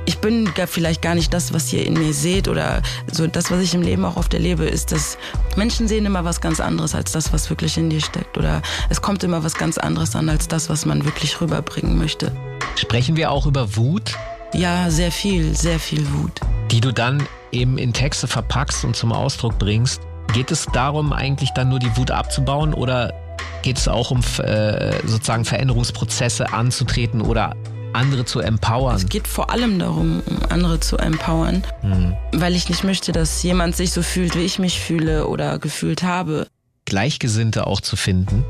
[0.08, 3.62] ich bin vielleicht gar nicht das, was ihr in mir seht oder so das, was
[3.62, 5.17] ich im Leben auch oft erlebe, ist, dass
[5.58, 9.02] Menschen sehen immer was ganz anderes als das, was wirklich in dir steckt oder es
[9.02, 12.32] kommt immer was ganz anderes an als das, was man wirklich rüberbringen möchte.
[12.78, 14.15] Sprechen wir auch über Wut?
[14.54, 16.39] Ja, sehr viel, sehr viel Wut.
[16.72, 20.02] Die du dann eben in Texte verpackst und zum Ausdruck bringst.
[20.32, 23.13] Geht es darum, eigentlich dann nur die Wut abzubauen oder
[23.62, 27.56] geht es auch um äh, sozusagen Veränderungsprozesse anzutreten oder
[27.98, 28.96] andere zu empowern.
[28.96, 32.16] Es geht vor allem darum, andere zu empowern, mhm.
[32.32, 36.04] weil ich nicht möchte, dass jemand sich so fühlt, wie ich mich fühle oder gefühlt
[36.04, 36.48] habe.
[36.86, 38.46] Gleichgesinnte auch zu finden.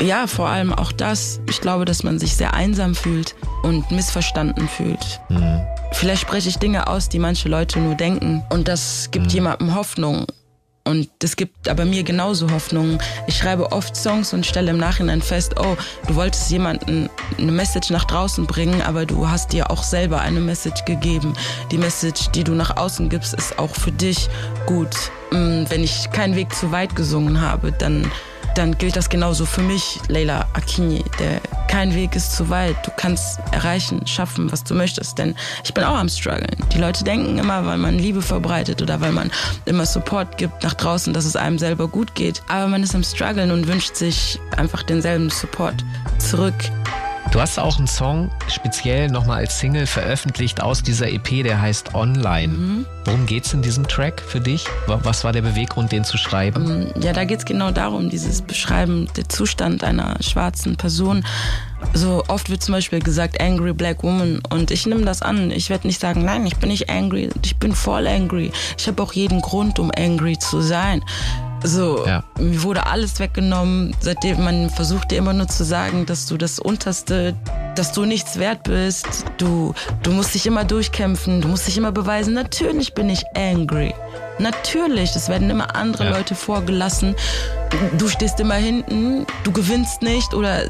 [0.00, 1.40] Ja, vor allem auch das.
[1.48, 5.20] Ich glaube, dass man sich sehr einsam fühlt und missverstanden fühlt.
[5.28, 5.60] Mhm.
[5.92, 8.42] Vielleicht spreche ich Dinge aus, die manche Leute nur denken.
[8.48, 9.32] Und das gibt mhm.
[9.32, 10.26] jemandem Hoffnung.
[10.84, 12.98] Und es gibt aber mir genauso Hoffnung.
[13.26, 15.76] Ich schreibe oft Songs und stelle im Nachhinein fest, oh,
[16.08, 20.40] du wolltest jemanden eine Message nach draußen bringen, aber du hast dir auch selber eine
[20.40, 21.34] Message gegeben.
[21.70, 24.28] Die Message, die du nach außen gibst, ist auch für dich
[24.66, 25.12] gut.
[25.30, 28.10] Mm, wenn ich keinen Weg zu weit gesungen habe, dann
[28.54, 31.04] dann gilt das genauso für mich, Leila Akini.
[31.18, 32.76] Der, kein Weg ist zu weit.
[32.84, 35.18] Du kannst erreichen, schaffen, was du möchtest.
[35.18, 35.34] Denn
[35.64, 36.56] ich bin auch am struggeln.
[36.72, 39.30] Die Leute denken immer, weil man Liebe verbreitet oder weil man
[39.64, 42.42] immer Support gibt nach draußen, dass es einem selber gut geht.
[42.48, 45.84] Aber man ist am struggeln und wünscht sich einfach denselben Support
[46.18, 46.54] zurück.
[47.32, 51.94] Du hast auch einen Song speziell nochmal als Single veröffentlicht aus dieser EP, der heißt
[51.94, 52.52] Online.
[52.52, 52.86] Mhm.
[53.04, 54.64] Worum geht es in diesem Track für dich?
[54.88, 56.90] Was war der Beweggrund, den zu schreiben?
[56.96, 61.24] Ähm, ja, da geht es genau darum, dieses Beschreiben der Zustand einer schwarzen Person.
[61.94, 64.40] So oft wird zum Beispiel gesagt, angry black woman.
[64.50, 65.52] Und ich nehme das an.
[65.52, 67.30] Ich werde nicht sagen, nein, ich bin nicht angry.
[67.44, 68.50] Ich bin voll angry.
[68.76, 71.00] Ich habe auch jeden Grund, um angry zu sein.
[71.62, 72.24] So, ja.
[72.38, 73.94] mir wurde alles weggenommen.
[74.00, 77.34] Seitdem man versucht dir immer nur zu sagen, dass du das Unterste,
[77.76, 79.24] dass du nichts wert bist.
[79.36, 81.40] Du, du musst dich immer durchkämpfen.
[81.40, 82.34] Du musst dich immer beweisen.
[82.34, 83.94] Natürlich bin ich angry.
[84.38, 86.10] Natürlich, es werden immer andere ja.
[86.10, 87.14] Leute vorgelassen.
[87.98, 90.62] Du stehst immer hinten, du gewinnst nicht oder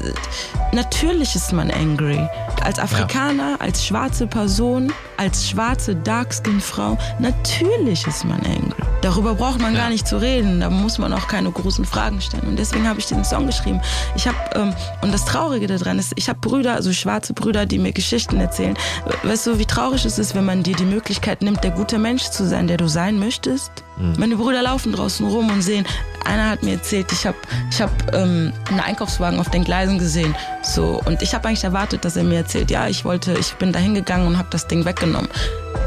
[0.71, 2.27] natürlich ist man angry.
[2.63, 3.57] Als Afrikaner, ja.
[3.59, 8.81] als schwarze Person, als schwarze Darkskin-Frau, natürlich ist man angry.
[9.01, 9.81] Darüber braucht man ja.
[9.81, 12.43] gar nicht zu reden, da muss man auch keine großen Fragen stellen.
[12.43, 13.81] Und deswegen habe ich den Song geschrieben.
[14.15, 17.79] Ich habe, ähm, und das Traurige daran ist, ich habe Brüder, also schwarze Brüder, die
[17.79, 18.77] mir Geschichten erzählen.
[19.23, 22.29] Weißt du, wie traurig es ist, wenn man dir die Möglichkeit nimmt, der gute Mensch
[22.29, 23.71] zu sein, der du sein möchtest?
[23.97, 24.15] Mhm.
[24.17, 25.85] Meine Brüder laufen draußen rum und sehen,
[26.25, 27.37] einer hat mir erzählt, ich habe
[27.69, 30.35] ich hab, ähm, einen Einkaufswagen auf den Gleisen gesehen.
[30.61, 33.71] So, und ich habe eigentlich erwartet, dass er mir erzählt, ja, ich wollte, ich bin
[33.71, 35.29] da hingegangen und habe das Ding weggenommen.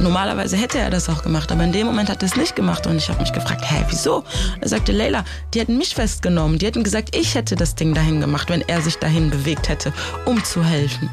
[0.01, 2.87] Normalerweise hätte er das auch gemacht, aber in dem Moment hat er es nicht gemacht
[2.87, 4.25] und ich habe mich gefragt, hä, wieso?
[4.61, 8.21] Er sagte, Leila, die hätten mich festgenommen, die hätten gesagt, ich hätte das Ding dahin
[8.21, 9.93] gemacht, wenn er sich dahin bewegt hätte,
[10.25, 11.09] um zu helfen.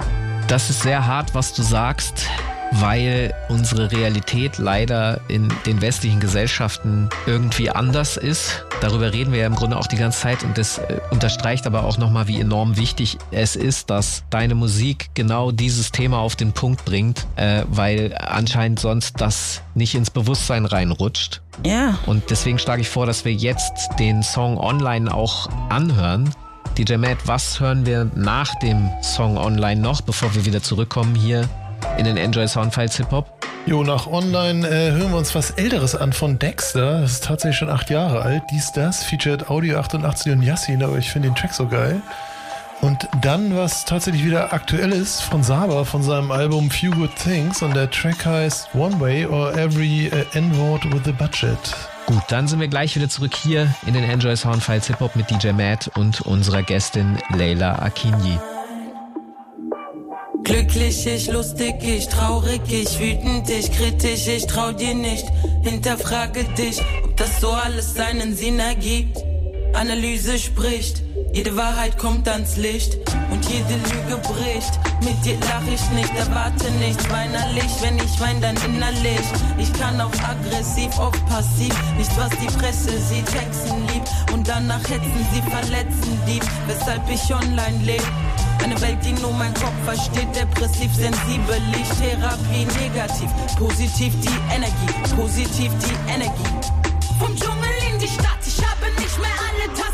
[0.47, 2.27] Das ist sehr hart, was du sagst
[2.71, 8.65] weil unsere Realität leider in den westlichen Gesellschaften irgendwie anders ist.
[8.79, 11.83] Darüber reden wir ja im Grunde auch die ganze Zeit und das äh, unterstreicht aber
[11.83, 16.53] auch nochmal, wie enorm wichtig es ist, dass deine Musik genau dieses Thema auf den
[16.53, 21.41] Punkt bringt, äh, weil anscheinend sonst das nicht ins Bewusstsein reinrutscht.
[21.65, 21.99] Ja.
[22.05, 26.33] Und deswegen schlage ich vor, dass wir jetzt den Song online auch anhören.
[26.77, 31.49] DJ Matt, was hören wir nach dem Song online noch, bevor wir wieder zurückkommen hier
[31.97, 33.27] in den Enjoy Soundfiles Hip Hop?
[33.65, 37.01] Jo, nach Online äh, hören wir uns was Älteres an von Dexter.
[37.01, 38.43] Das ist tatsächlich schon acht Jahre alt.
[38.49, 42.01] Dies, das, featured Audio 88 und Yassin, aber ich finde den Track so geil.
[42.81, 47.61] Und dann was tatsächlich wieder aktuell ist von Saba von seinem Album Few Good Things
[47.61, 51.59] und der Track heißt One Way or Every uh, N-Word with a Budget.
[52.07, 55.29] Gut, dann sind wir gleich wieder zurück hier in den Enjoy Soundfiles Hip Hop mit
[55.29, 58.39] DJ Matt und unserer Gästin Leila Akinyi.
[60.43, 65.25] Glücklich, ich lustig, ich traurig, ich wütend, ich kritisch, ich trau dir nicht.
[65.63, 69.17] Hinterfrage dich, ob das so alles seinen Sinn ergibt.
[69.73, 72.97] Analyse spricht, jede Wahrheit kommt ans Licht
[73.31, 74.79] und jede Lüge bricht.
[75.03, 77.71] Mit dir lach ich nicht, erwarte nichts weinerlich.
[77.81, 79.25] Wenn ich wein, dann innerlich.
[79.57, 81.73] Ich kann auch aggressiv, oft passiv.
[81.97, 84.09] Nicht was die Presse sieht, Hexen liebt.
[84.33, 88.03] Und danach hetzen sie, verletzen die, weshalb ich online lebe.
[88.63, 95.71] Eine Welt, die nur mein Kopf versteht, depressiv, sensibel, Lichttherapie, negativ, positiv die Energie, positiv
[95.79, 96.51] die Energie.
[97.17, 99.90] Vom Dschungel in die Stadt, ich habe nicht mehr alle Tassen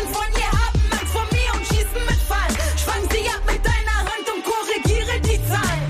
[0.00, 2.50] Menschen von hier haben Angst vor mir und schießen mit Fall.
[2.76, 5.82] Schwang sie ab mit deiner Hand und korrigiere die Zahlen.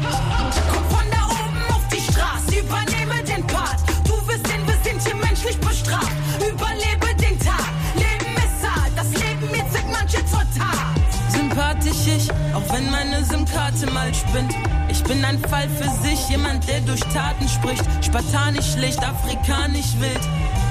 [0.73, 3.79] Komm von da oben auf die Straße, übernehme den Part.
[4.05, 6.13] Du wirst sehen, wir sind hier menschlich bestraft.
[6.39, 10.97] Überlebe den Tag, Leben ist hart, das Leben mir zeigt manche zur Tat.
[11.31, 14.55] Sympathisch ich, auch wenn meine SIM-Karte mal spinnt.
[15.11, 17.83] Bin ein Fall für sich, jemand, der durch Taten spricht.
[18.01, 20.21] Spartanisch schlicht, afrikanisch wild.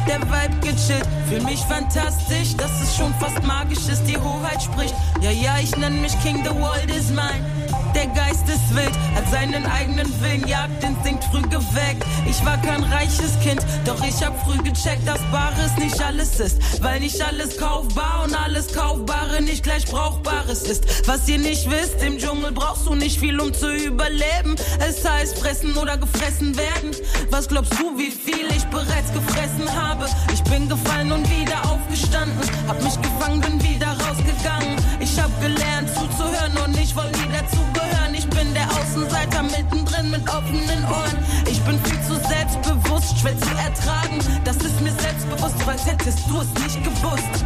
[0.07, 4.95] Der Vibe gechillt, fühl mich fantastisch, dass es schon fast magisch ist, die Hoheit spricht.
[5.19, 7.58] Ja, ja, ich nenn mich King, the world is mine.
[7.95, 12.05] Der Geist ist wild, hat seinen eigenen Willen, Jagdinstinkt früh geweckt.
[12.29, 16.83] Ich war kein reiches Kind, doch ich hab früh gecheckt, dass Bares nicht alles ist.
[16.83, 21.07] Weil nicht alles kaufbar und alles Kaufbare nicht gleich Brauchbares ist.
[21.07, 24.55] Was ihr nicht wisst, im Dschungel brauchst du nicht viel, um zu überleben.
[24.79, 26.91] Es heißt fressen oder gefressen werden.
[27.31, 30.05] Was glaubst du, wie viel ich bereits gefressen habe?
[30.33, 34.77] Ich bin gefallen und wieder aufgestanden, hab mich gefangen, bin wieder rausgegangen.
[35.11, 38.13] Ich hab gelernt zuzuhören und ich wollte nie dazugehören.
[38.13, 41.17] Ich bin der Außenseiter mittendrin mit offenen Ohren.
[41.49, 44.19] Ich bin viel zu selbstbewusst, schwer zu ertragen.
[44.43, 47.45] Das ist mir selbstbewusst, als hättest du es nicht gewusst.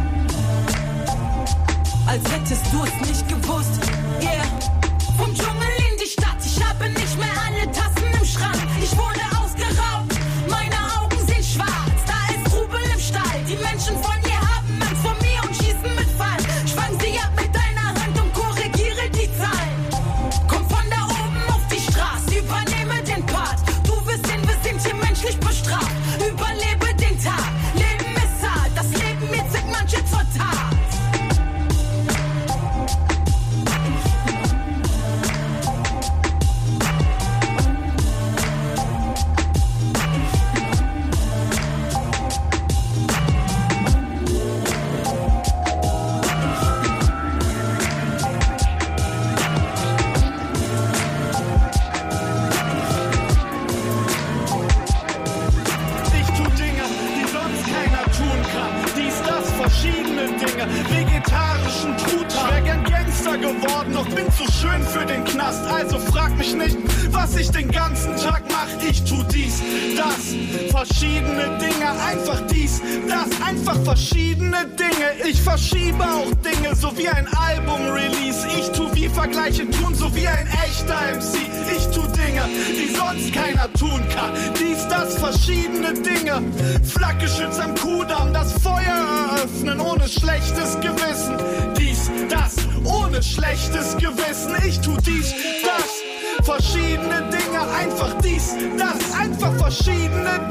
[2.06, 3.93] Als hättest du es nicht gewusst.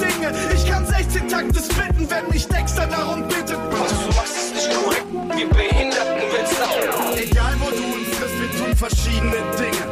[0.04, 0.34] Dinge.
[0.54, 3.58] Ich kann 16 Takte spitten, wenn mich Dexter darum bittet.
[3.72, 5.06] Was du machst, ist nicht korrekt.
[5.36, 7.16] Wir Behinderten willst auch.
[7.16, 9.84] Egal wo du uns triffst, wir tun verschiedene Dinge.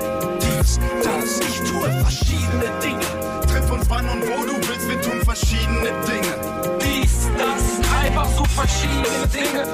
[0.41, 3.05] Dies, das, ich tue verschiedene Dinge.
[3.47, 6.33] Triff uns wann und wo du willst, wir tun verschiedene Dinge.
[6.81, 7.63] Dies, das,
[8.03, 9.65] einfach so verschiedene Dinge.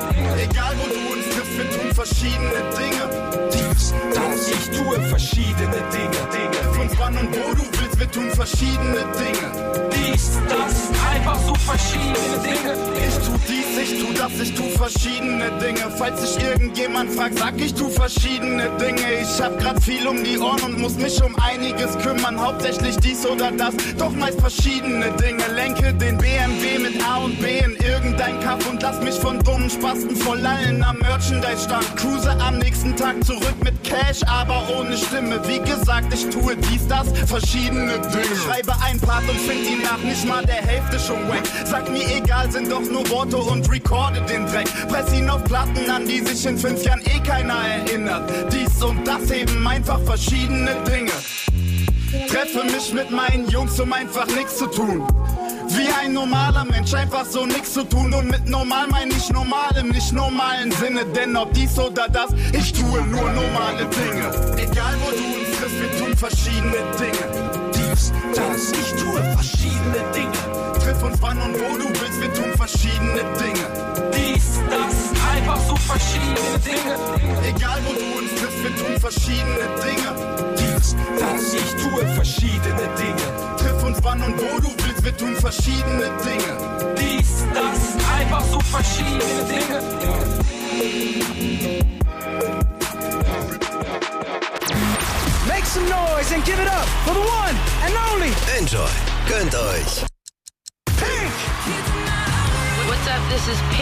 [0.42, 3.28] Egal wo du uns triffst, wir tun verschiedene Dinge.
[4.14, 6.22] Das, ich tue verschiedene Dinge.
[6.32, 6.82] Dinge.
[6.82, 9.90] Uns wann und wo du willst, wir tun verschiedene Dinge.
[9.92, 12.14] Dies, das, einfach so verschiedene
[12.44, 12.74] Dinge.
[13.08, 15.92] Ich tu dies, ich tu das, ich tu verschiedene Dinge.
[15.98, 19.22] Falls sich irgendjemand fragt, sag ich tu verschiedene Dinge.
[19.22, 22.40] Ich hab grad viel um die Ohren und muss mich um einiges kümmern.
[22.40, 25.44] Hauptsächlich dies oder das, doch meist verschiedene Dinge.
[25.56, 29.70] Lenke den BMW mit A und B in irgendein Kaff und lass mich von dummen
[29.70, 30.98] Spasten, voll Lallen am
[31.48, 31.96] Merchandise-Stand.
[31.98, 35.40] Cruise am nächsten Tag zurück mit Cash, aber ohne Stimme.
[35.48, 38.36] Wie gesagt, ich tue dies, das, verschiedene Dinge.
[38.46, 41.44] Schreibe ein Part und find ihn nach nicht mal der Hälfte schon wack.
[41.66, 44.68] Sag mir egal, sind doch nur Worte und recorde den Dreck.
[44.90, 48.30] Press ihn auf Platten, an die sich in fünf Jahren eh keiner erinnert.
[48.52, 51.12] Dies und das eben einfach verschiedene Dinge.
[52.28, 55.06] Treffe mich mit meinen Jungs, um einfach nichts zu tun.
[55.70, 58.14] Wie ein normaler Mensch, einfach so nichts zu tun.
[58.14, 61.06] Und mit normal meine ich normal im nicht normalen Sinne.
[61.16, 64.32] Denn ob dies oder das, ich tue nur normale Dinge.
[64.58, 67.52] Egal wo du uns triffst, wir tun verschiedene Dinge.
[67.74, 70.78] Dies, das, ich tue verschiedene Dinge.
[70.84, 74.12] Triff uns wann und wo du willst, wir tun verschiedene Dinge.
[74.16, 76.96] Dies, das, einfach so verschiedene Dinge.
[77.48, 80.56] Egal wo du uns triffst, wir tun verschiedene Dinge.
[80.58, 83.57] Dies, das, ich tue verschiedene Dinge.
[83.88, 86.94] Uns wann und wo du willst, wir tun verschiedene Dinge.
[87.00, 89.82] Dies, das, einfach so verschiedene Dinge.
[95.48, 98.34] Make some noise and give it up for the one and only.
[98.60, 98.90] Enjoy.
[99.30, 100.04] Gönnt euch.
[100.98, 101.32] Pink.
[102.88, 103.22] What's up?
[103.30, 103.77] This is Pink.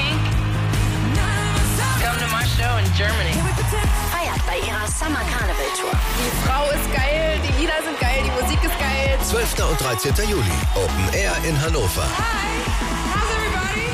[9.54, 9.70] 12.
[9.70, 10.30] und 13.
[10.30, 10.44] Juli.
[10.76, 12.04] Open Air in Hannover.
[12.04, 13.86] How's everybody?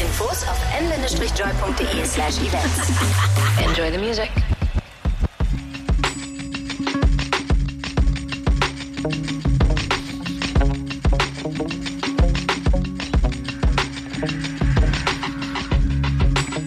[0.00, 2.92] Infos auf n-joy.de slash events.
[3.58, 4.30] Enjoy the music.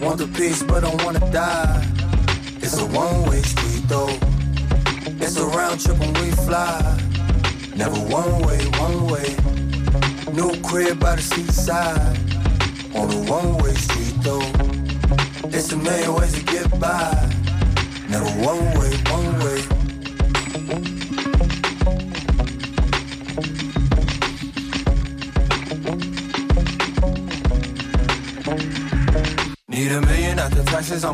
[0.00, 1.67] Want the peace, but don't wanna die.
[2.98, 4.18] It's a one-way street though.
[5.24, 7.00] It's a round trip when we fly.
[7.76, 9.36] Never one way, one way.
[10.32, 12.18] New crib by the seaside.
[12.96, 14.50] On a one-way street though.
[15.56, 17.14] It's a million ways to get by.
[18.08, 19.57] Never one way, one way.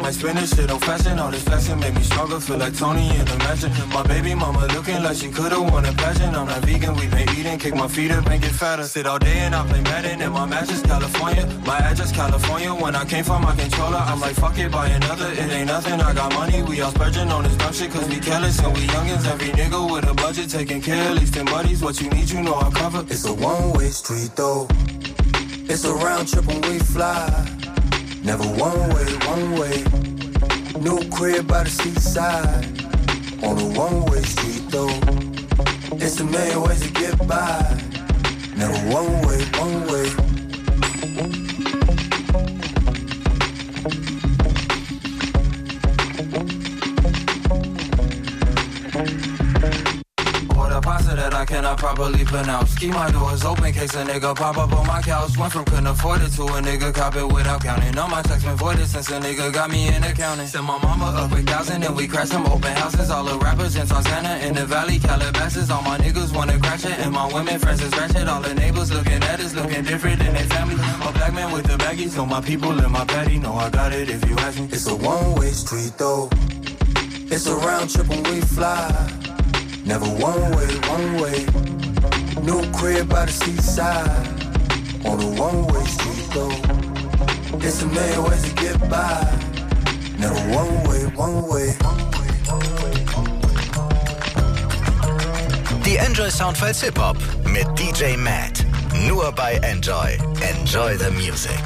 [0.04, 1.18] Might spend this shit on fashion.
[1.18, 3.72] All this fashion make me stronger, feel like Tony in the mansion.
[3.88, 6.36] My baby mama looking like she could've won a pageant.
[6.36, 8.84] I'm not vegan, we been eating, kick my feet up and get fatter.
[8.84, 11.46] Sit all day and I play Madden in my mattress, California.
[11.64, 12.74] My address, California.
[12.74, 15.30] When I came from my controller, I'm like, fuck it, buy another.
[15.32, 16.62] It ain't nothing, I got money.
[16.62, 19.24] We all splurging on this dumb shit, cause we careless and we youngins.
[19.26, 21.80] Every nigga with a budget, taking care, at least in buddies.
[21.82, 23.02] What you need, you know I cover.
[23.08, 24.68] It's a one-way street though.
[25.72, 27.63] It's a round trip when we fly.
[28.24, 29.84] Never one way, one way.
[30.80, 32.64] New crib by the seaside.
[33.44, 34.98] On a one way street though.
[36.02, 37.60] It's a million ways to get by.
[38.56, 40.23] Never one way, one way.
[51.94, 52.74] Properly pronounce.
[52.76, 55.36] Keep my doors open, case a nigga pop up on my couch.
[55.38, 57.96] Went from couldn't afford it to a nigga cop it without counting.
[57.96, 60.46] All my checks been voided since a nigga got me in accounting.
[60.46, 63.10] Sent my mama up a thousand, and we crashed some open houses.
[63.10, 65.70] All the rappers in Tarzana in the valley, Calabasas.
[65.70, 68.28] All my niggas wanna crash it, and my women friends is ratchet.
[68.28, 70.74] All the neighbors looking at us, looking different than their family.
[70.74, 73.38] A black man with the baggies, know my people in my patty.
[73.38, 74.66] Know I got it if you ask me.
[74.66, 76.28] It's a one way street though.
[77.34, 78.90] It's a round trip when we fly.
[79.84, 81.73] Never one way, one way.
[82.44, 84.28] New crib by the seaside.
[85.06, 86.52] On a one way street though.
[87.66, 89.24] It's a million ways to get by.
[90.18, 91.74] Never one way, one way.
[95.84, 97.16] Die Enjoy Soundfiles Hip Hop
[97.46, 98.62] mit DJ Matt.
[99.08, 100.18] Nur bei Enjoy.
[100.42, 101.62] Enjoy the music.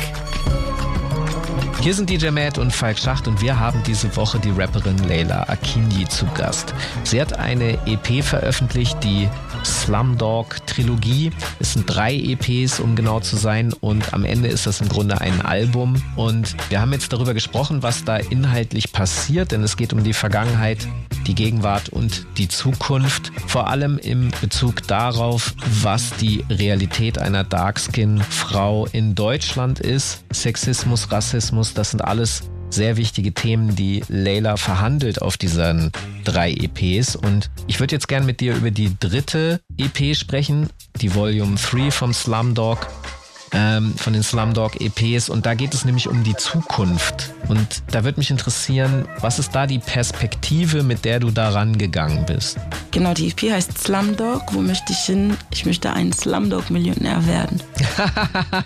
[1.81, 5.45] Hier sind DJ Matt und Falk Schacht und wir haben diese Woche die Rapperin Leila
[5.49, 6.75] Akinyi zu Gast.
[7.05, 9.29] Sie hat eine EP veröffentlicht, die
[9.65, 11.31] Slumdog Trilogie.
[11.61, 15.21] Es sind drei EPs, um genau zu sein und am Ende ist das im Grunde
[15.21, 19.93] ein Album und wir haben jetzt darüber gesprochen, was da inhaltlich passiert, denn es geht
[19.93, 20.87] um die Vergangenheit,
[21.27, 28.87] die Gegenwart und die Zukunft, vor allem im Bezug darauf, was die Realität einer Darkskin-Frau
[28.93, 30.25] in Deutschland ist.
[30.33, 35.91] Sexismus, Rassismus, das sind alles sehr wichtige Themen, die Leila verhandelt auf diesen
[36.25, 37.17] drei EPs.
[37.17, 41.91] Und ich würde jetzt gern mit dir über die dritte EP sprechen, die Volume 3
[41.91, 42.87] vom Slumdog
[43.53, 47.33] ähm, von den Slumdog EPs und da geht es nämlich um die Zukunft.
[47.49, 52.27] Und da würde mich interessieren, was ist da die Perspektive, mit der du da rangegangen
[52.27, 52.59] bist?
[52.91, 54.43] Genau, die EP heißt Slumdog.
[54.53, 55.37] Wo möchte ich hin?
[55.51, 57.63] Ich möchte ein Slumdog-Millionär werden.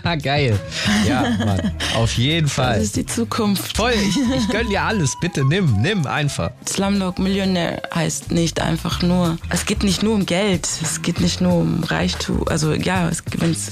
[0.23, 0.59] Geil.
[1.07, 1.71] Ja, Mann.
[1.95, 2.75] Auf jeden Fall.
[2.75, 3.77] Das ist die Zukunft.
[3.77, 3.93] Voll.
[3.93, 5.13] Ich, ich gönn dir alles.
[5.21, 6.51] Bitte nimm, nimm einfach.
[6.67, 10.67] Slumdog-Millionär heißt nicht einfach nur, es geht nicht nur um Geld.
[10.81, 12.47] Es geht nicht nur um Reichtum.
[12.47, 13.23] Also ja, es,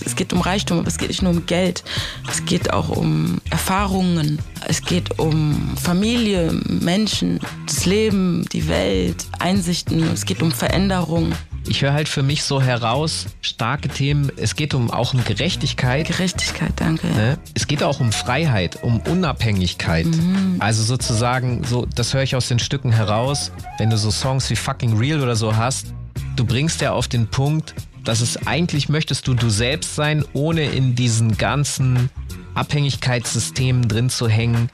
[0.06, 1.84] es geht um Reichtum, aber es geht nicht nur um Geld.
[2.30, 4.40] Es geht auch um Erfahrungen.
[4.68, 10.04] Es geht um Familie, Menschen, das Leben, die Welt, Einsichten.
[10.14, 11.34] Es geht um Veränderung.
[11.68, 14.32] Ich höre halt für mich so heraus, starke Themen.
[14.38, 16.08] Es geht um auch um Gerechtigkeit.
[16.08, 17.08] Gerechtigkeit, danke.
[17.08, 17.40] Ne?
[17.56, 20.06] Es geht auch um Freiheit, um Unabhängigkeit.
[20.06, 20.58] Mhm.
[20.60, 23.52] Also sozusagen, so, das höre ich aus den Stücken heraus.
[23.80, 25.94] Wenn du so Songs wie Fucking Real oder so hast,
[26.36, 27.74] du bringst ja auf den Punkt,
[28.04, 32.10] dass es eigentlich möchtest du du selbst sein, ohne in diesen ganzen
[32.54, 34.70] Abhängigkeitssystemen drin zu hängen,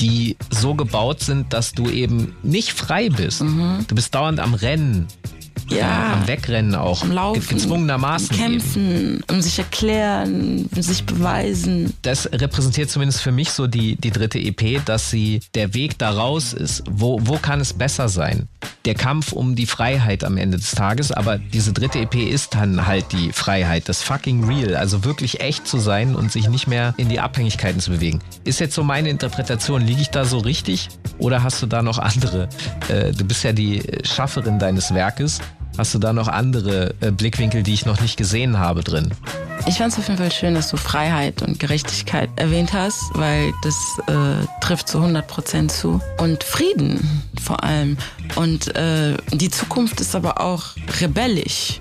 [0.00, 3.42] die so gebaut sind, dass du eben nicht frei bist.
[3.42, 3.84] Mhm.
[3.86, 5.06] Du bist dauernd am Rennen
[5.68, 7.02] ja, am Wegrennen auch.
[7.02, 7.56] Am Laufen.
[7.56, 8.36] Gezwungenermaßen.
[8.36, 11.94] Kämpfen, um sich erklären, um sich beweisen.
[12.02, 16.10] Das repräsentiert zumindest für mich so die, die dritte EP, dass sie der Weg da
[16.10, 16.82] raus ist.
[16.90, 18.48] Wo, wo kann es besser sein?
[18.84, 22.86] Der Kampf um die Freiheit am Ende des Tages, aber diese dritte EP ist dann
[22.86, 26.92] halt die Freiheit, das fucking real, also wirklich echt zu sein und sich nicht mehr
[26.98, 28.20] in die Abhängigkeiten zu bewegen.
[28.44, 31.98] Ist jetzt so meine Interpretation, liege ich da so richtig oder hast du da noch
[31.98, 32.48] andere?
[32.88, 35.40] Äh, du bist ja die Schafferin deines Werkes.
[35.76, 39.12] Hast du da noch andere äh, Blickwinkel, die ich noch nicht gesehen habe drin?
[39.66, 43.52] Ich fand es auf jeden Fall schön, dass du Freiheit und Gerechtigkeit erwähnt hast, weil
[43.62, 43.74] das
[44.06, 46.00] äh, trifft zu 100 Prozent zu.
[46.18, 47.96] Und Frieden vor allem.
[48.36, 50.62] Und äh, die Zukunft ist aber auch
[51.00, 51.80] rebellisch.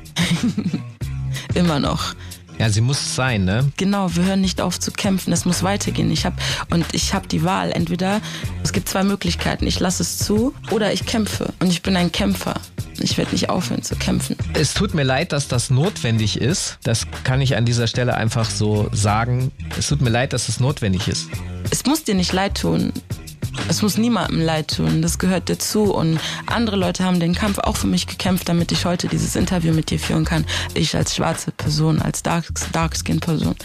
[1.54, 2.16] Immer noch.
[2.60, 3.72] Ja, sie muss sein, ne?
[3.78, 6.12] Genau, wir hören nicht auf zu kämpfen, es muss weitergehen.
[6.12, 6.34] Ich hab,
[6.70, 8.22] und ich habe die Wahl, entweder
[8.64, 11.54] es gibt zwei Möglichkeiten, ich lasse es zu oder ich kämpfe.
[11.60, 12.56] Und ich bin ein Kämpfer.
[13.00, 14.38] Ich werde nicht aufhören zu kämpfen.
[14.54, 16.78] Es tut mir leid, dass das notwendig ist.
[16.84, 19.52] Das kann ich an dieser Stelle einfach so sagen.
[19.78, 21.28] Es tut mir leid, dass es notwendig ist.
[21.72, 22.94] Es muss dir nicht leid tun.
[23.70, 25.94] Es muss niemandem leid tun, das gehört dazu.
[25.94, 29.74] Und andere Leute haben den Kampf auch für mich gekämpft, damit ich heute dieses Interview
[29.74, 30.46] mit dir führen kann.
[30.74, 33.56] Ich als schwarze Person, als Dark-Skin-Person.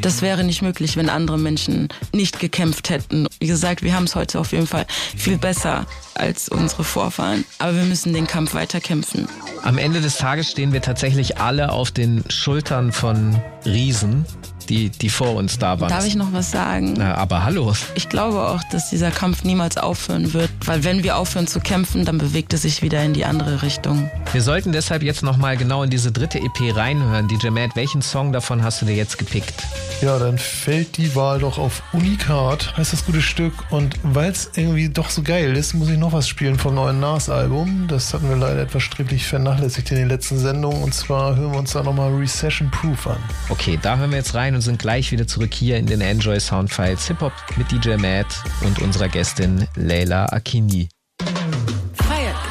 [0.00, 3.26] Das wäre nicht möglich, wenn andere Menschen nicht gekämpft hätten.
[3.40, 4.86] Wie gesagt, wir haben es heute auf jeden Fall
[5.16, 7.44] viel besser als unsere Vorfahren.
[7.58, 9.28] Aber wir müssen den Kampf weiterkämpfen.
[9.62, 14.24] Am Ende des Tages stehen wir tatsächlich alle auf den Schultern von Riesen
[14.68, 15.88] die, die vor uns da waren.
[15.88, 16.94] Darf ich noch was sagen?
[16.96, 17.72] Na, aber hallo.
[17.94, 22.04] Ich glaube auch, dass dieser Kampf niemals aufhören wird, weil wenn wir aufhören zu kämpfen,
[22.04, 24.10] dann bewegt es sich wieder in die andere Richtung.
[24.32, 27.28] Wir sollten deshalb jetzt nochmal genau in diese dritte EP reinhören.
[27.28, 29.54] DJ Matt, welchen Song davon hast du dir jetzt gepickt?
[30.00, 33.52] Ja, dann fällt die Wahl doch auf Unikat, heißt das gute Stück.
[33.70, 37.00] Und weil es irgendwie doch so geil ist, muss ich noch was spielen vom neuen
[37.00, 37.86] Nas-Album.
[37.88, 40.82] Das hatten wir leider etwas sträflich vernachlässigt in den letzten Sendungen.
[40.82, 43.18] Und zwar hören wir uns da nochmal Recession Proof an.
[43.48, 46.40] Okay, da hören wir jetzt rein und sind gleich wieder zurück hier in den Enjoy
[46.40, 50.88] Soundfiles Hip Hop mit DJ Matt und unserer Gästin Leila Akini.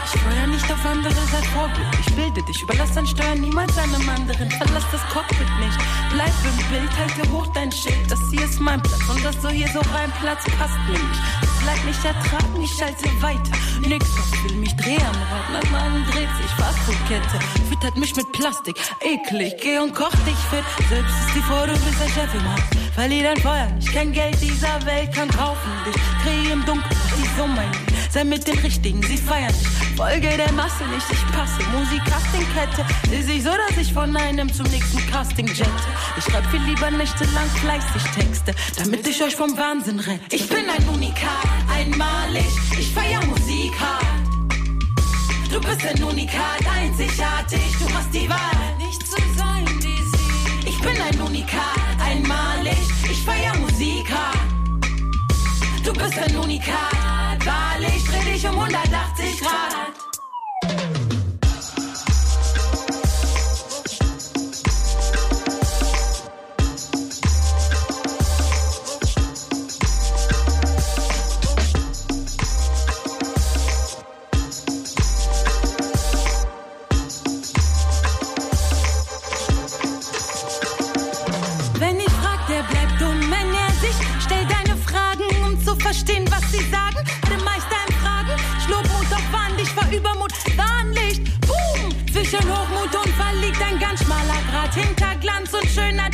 [0.08, 4.50] Dich, feuer nicht auf andere, sei vorbildlich, bilde dich, überlass dein Steuern niemals einem anderen,
[4.52, 5.78] verlass das Cockpit nicht,
[6.14, 9.50] bleib im Bild, halte hoch dein Schild, das hier ist mein Platz und dass du
[9.50, 10.10] hier so rein.
[10.22, 11.22] Platz passt mir nicht.
[11.42, 15.72] Das Leid nicht ertragen, ich schalte weiter, nix, was will mich dreh am Rad, mein
[15.74, 21.12] Mann dreht sich, Fastfood-Kette, füttert mich mit Plastik, eklig, geh und koch dich fit, selbst
[21.12, 22.62] ist die Freude, du bist der Chef im Haus,
[22.96, 27.38] verlier dein Feuer nicht, kein Geld dieser Welt kann kaufen dich, krieg im Dunkeln, die
[27.38, 31.24] so mein Lied, sei mit den Richtigen, sie feiern dich, folge der Masse nicht, ich
[31.34, 35.70] passe, Musik, Castingkette, ist ich so, dass ich von einem zum nächsten Casting jette,
[36.18, 40.36] ich schreib viel lieber nächtelang fleißig Texte, damit ich euch vom Wahnsinn rette.
[40.36, 42.48] Ich bin ein Unikat, einmalig,
[42.80, 44.04] ich feier Musik hart.
[45.52, 50.70] Du bist ein Unikat, einzigartig, du hast die Wahl, nicht zu sein wie sie.
[50.70, 52.80] Ich bin ein Unikat, einmalig,
[53.12, 54.48] ich feier Musik hart.
[55.86, 57.07] Du bist ein Unikat,
[57.48, 59.97] wahrlich, dreh dich um 180 Grad.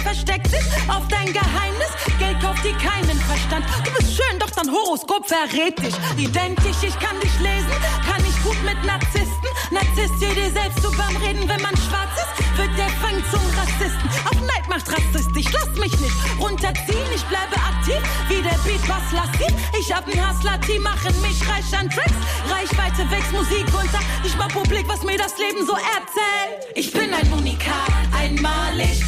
[0.03, 1.91] Versteckt sich auf dein Geheimnis.
[2.19, 3.65] Geld kauft dir keinen Verstand.
[3.84, 5.95] Du bist schön, doch dein Horoskop verrät dich.
[6.17, 7.75] Identisch, ich kann dich lesen,
[8.05, 9.49] kann ich gut mit Narzissten.
[9.71, 14.09] Narzisst dir selbst so beim Reden, wenn man schwarz ist, wird der Fang zum Rassisten.
[14.29, 17.09] Auch Neid macht rassistisch, lass mich nicht runterziehen.
[17.15, 19.55] Ich bleibe aktiv, wie der Beat, was lass ihn?
[19.79, 22.13] Ich hab ein Hustler-Team, machen mich reich an Tracks.
[22.49, 23.99] Reichweite wächst, Musik runter.
[24.23, 26.67] Ich mach Publik, was mir das Leben so erzählt.
[26.75, 29.03] Ich bin ein Unikat, einmalig.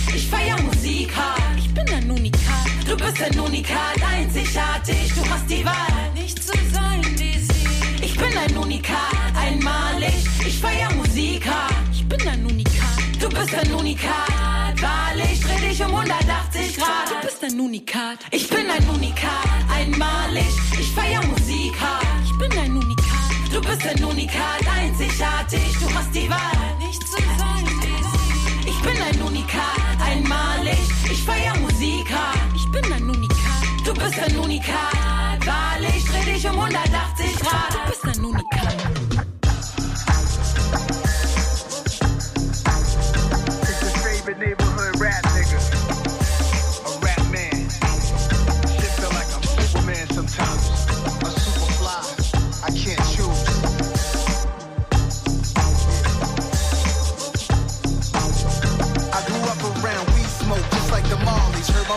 [3.26, 5.12] Ein Unikat, einzigartig.
[5.16, 8.06] Du hast die Wahl, nicht zu sein wie sie.
[8.06, 10.14] Ich bin ein Unikat, einmalig.
[10.46, 11.74] Ich feier Musik hart.
[11.92, 12.98] Ich bin ein Unikat.
[13.20, 14.80] Du bist ein Unikat.
[14.80, 17.10] Wahrlich, dreh dich um 180 Grad.
[17.10, 18.20] Du bist ein Unikat.
[18.32, 20.52] Ich bin ein Unikat, einmalig.
[20.80, 22.06] Ich feier Musik hart.
[22.26, 23.06] Ich bin ein Unikat.
[23.52, 25.65] Du bist ein Unikat, einzigartig.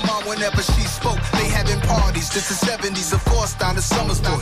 [0.00, 0.87] my mom whenever she
[2.08, 4.40] parties, just the 70s, of course, down to Summersport.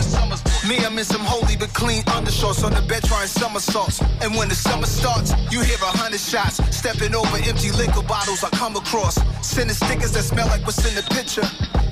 [0.68, 4.00] Me, I'm in some holy but clean undershorts on the bed trying somersaults.
[4.22, 6.62] And when the summer starts, you hear a hundred shots.
[6.70, 9.18] Stepping over empty liquor bottles I come across.
[9.42, 11.46] Sending stickers that smell like what's in the picture.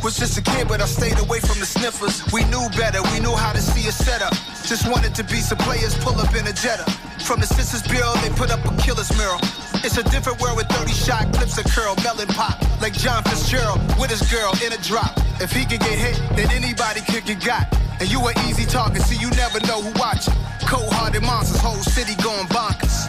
[0.04, 2.22] Was just a kid, but I stayed away from the sniffers.
[2.32, 4.34] We knew better, we knew how to see a setup.
[4.62, 6.86] Just wanted to be some players, pull up in a Jetta.
[7.26, 9.40] From the Sisters Bureau, they put up a killer's mural.
[9.84, 12.60] It's a different world with 30 shot clips of curl, melon pop.
[12.80, 15.12] Like John Fitzgerald with his girl in a drop.
[15.40, 17.66] If he could get hit, then anybody could get got.
[18.00, 20.34] And you an easy target, see you never know who watching.
[20.66, 23.06] Cold-hearted monsters, whole city going bonkers.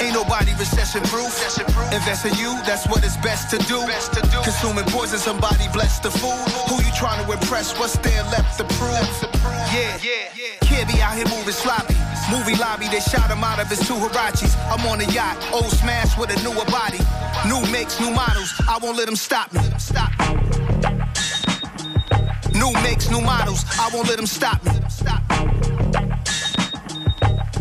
[0.00, 1.30] Ain't nobody recession proof.
[1.92, 3.78] Invest in you, that's what it's best to do.
[4.42, 6.40] Consuming poison, somebody bless the food.
[6.68, 7.78] Who you trying to impress?
[7.78, 9.08] What's there left to prove?
[9.72, 10.58] Yeah, yeah, yeah.
[10.62, 11.94] Kid be out here moving sloppy.
[12.30, 14.56] Movie lobby, they shot him out of his two Hirachis.
[14.72, 16.98] I'm on a yacht, old smash with a newer body.
[17.46, 18.52] New makes, new models.
[18.68, 19.60] I won't let them stop me.
[19.78, 21.03] Stop me.
[22.64, 23.62] New makes, new models.
[23.78, 24.72] I won't let them stop me.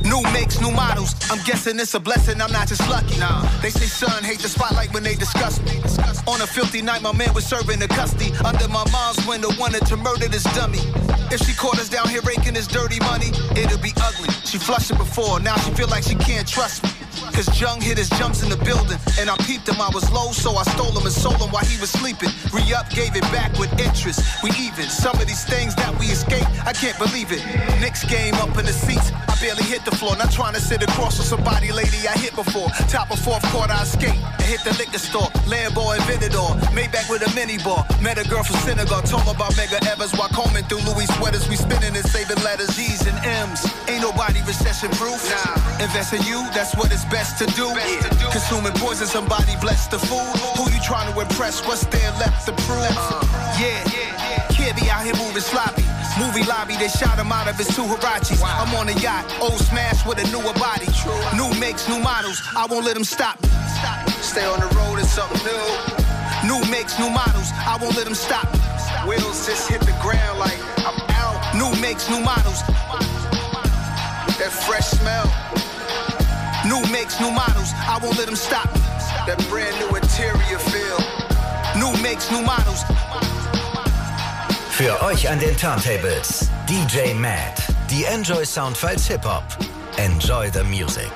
[0.10, 1.14] New makes, new models.
[1.30, 3.20] I'm guessing it's a blessing, I'm not just lucky.
[3.20, 3.42] Nah.
[3.62, 5.82] They say son hate the spotlight when they discuss me.
[6.26, 8.32] On a filthy night, my man was serving the custody.
[8.46, 10.80] Under my mom's window, wanted to murder this dummy.
[11.34, 14.30] If she caught us down here raking this dirty money, it'll be ugly.
[14.46, 17.03] She flushed it before, now she feel like she can't trust me.
[17.34, 19.80] Cause Jung hit his jumps in the building, and I peeped him.
[19.82, 22.30] I was low, so I stole him and sold him while he was sleeping.
[22.52, 24.22] Re up, gave it back with interest.
[24.44, 24.90] We even.
[24.90, 27.42] Some of these things that we escape, I can't believe it.
[27.80, 30.16] Knicks game up in the seats, I barely hit the floor.
[30.18, 32.70] Not trying to sit across from somebody, lady I hit before.
[32.88, 35.30] Top of fourth quarter, I escape and hit the liquor store.
[35.46, 37.86] Lambo and Venador, Maybach with a mini bar.
[38.02, 41.48] Met a girl from Senegal, told me about Mega Evers while combing through Louis sweaters.
[41.50, 43.62] We spinning and saving letters, G's and M's.
[43.88, 45.22] Ain't nobody recession proof.
[45.30, 45.84] Nah.
[45.84, 47.68] Invest in you, that's what it's best to do.
[48.32, 50.36] Consuming poison, somebody bless the food.
[50.58, 51.66] Who you trying to impress?
[51.66, 52.84] What's there left to prove?
[53.60, 53.84] Yeah,
[54.50, 55.84] kid be out here moving sloppy.
[56.20, 58.42] Movie lobby, they shot him out of his two Hirachis.
[58.44, 60.88] I'm on a yacht, old smash with a newer body.
[61.36, 62.42] New makes, new models.
[62.56, 63.50] I won't let them stop me.
[64.22, 65.64] Stay on the road, it's something new.
[66.48, 67.50] New makes, new models.
[67.54, 68.48] I won't let them stop.
[69.08, 71.56] Wheels just hit the ground like I'm out.
[71.56, 72.62] New makes, new models.
[74.38, 75.43] That fresh smell.
[76.66, 77.74] New makes, new models.
[77.76, 78.80] I won't let them stop me.
[79.28, 80.98] That brand new interior feel.
[81.78, 82.84] New makes, new models.
[84.70, 87.62] Für euch an den Turntables DJ Matt.
[87.90, 89.44] Die Enjoy Soundfiles Hip Hop.
[89.98, 91.12] Enjoy the music.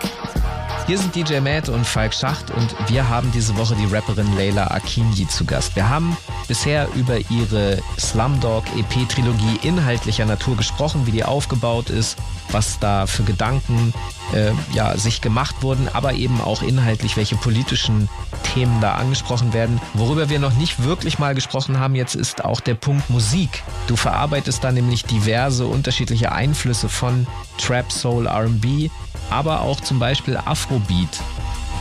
[0.88, 4.68] Hier sind DJ Matt und Falk Schacht und wir haben diese Woche die Rapperin Leila
[4.68, 5.76] Akinyi zu Gast.
[5.76, 6.16] Wir haben
[6.48, 12.18] bisher über ihre Slumdog EP-Trilogie inhaltlicher Natur gesprochen, wie die aufgebaut ist,
[12.52, 13.94] was da für Gedanken
[14.34, 18.08] äh, ja, sich gemacht wurden, aber eben auch inhaltlich, welche politischen
[18.54, 19.82] Themen da angesprochen werden.
[19.94, 23.62] Worüber wir noch nicht wirklich mal gesprochen haben jetzt ist auch der Punkt Musik.
[23.88, 27.28] Du verarbeitest da nämlich diverse unterschiedliche Einflüsse von
[27.58, 28.90] Trap, Soul, RB,
[29.30, 31.20] aber auch zum Beispiel Afrobeat.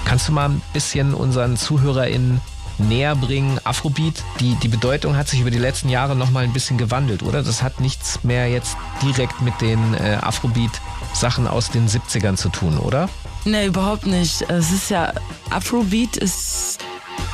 [0.05, 2.40] Kannst du mal ein bisschen unseren ZuhörerInnen
[2.78, 3.59] näher bringen?
[3.64, 7.42] Afrobeat, die, die Bedeutung hat sich über die letzten Jahre nochmal ein bisschen gewandelt, oder?
[7.42, 12.78] Das hat nichts mehr jetzt direkt mit den äh, Afrobeat-Sachen aus den 70ern zu tun,
[12.78, 13.09] oder?
[13.44, 14.42] Nee, überhaupt nicht.
[14.42, 15.12] Es ist ja,
[15.51, 16.78] Afrobeat ist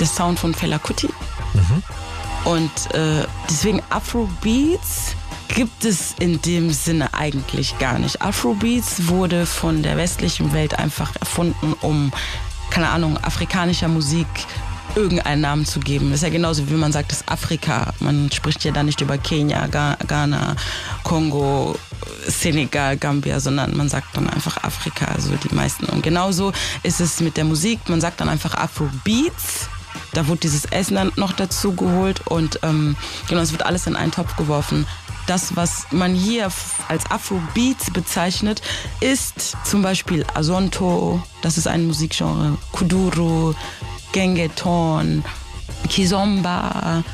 [0.00, 1.08] der Sound von Fela Kuti.
[2.44, 5.14] Und äh, deswegen Afrobeats
[5.54, 8.22] gibt es in dem Sinne eigentlich gar nicht.
[8.22, 12.12] Afrobeats wurde von der westlichen Welt einfach erfunden, um,
[12.70, 14.26] keine Ahnung, afrikanischer Musik
[14.94, 16.10] irgendeinen Namen zu geben.
[16.10, 17.92] Das ist ja genauso wie man sagt, das Afrika.
[18.00, 20.56] Man spricht ja da nicht über Kenia, Ghana,
[21.02, 21.78] Kongo,
[22.26, 25.86] Senegal, Gambia, sondern man sagt dann einfach Afrika, also die meisten.
[25.86, 27.88] Und genauso ist es mit der Musik.
[27.88, 29.68] Man sagt dann einfach Afrobeats.
[30.12, 32.96] Da wurde dieses Essen dann noch dazu geholt und ähm,
[33.28, 34.86] genau, es wird alles in einen Topf geworfen.
[35.26, 36.50] Das, was man hier
[36.88, 38.60] als Afrobeats bezeichnet,
[39.00, 43.54] ist zum Beispiel Azonto, das ist ein Musikgenre, Kuduro,
[44.12, 45.24] Gengeton,
[45.88, 47.04] Kizomba,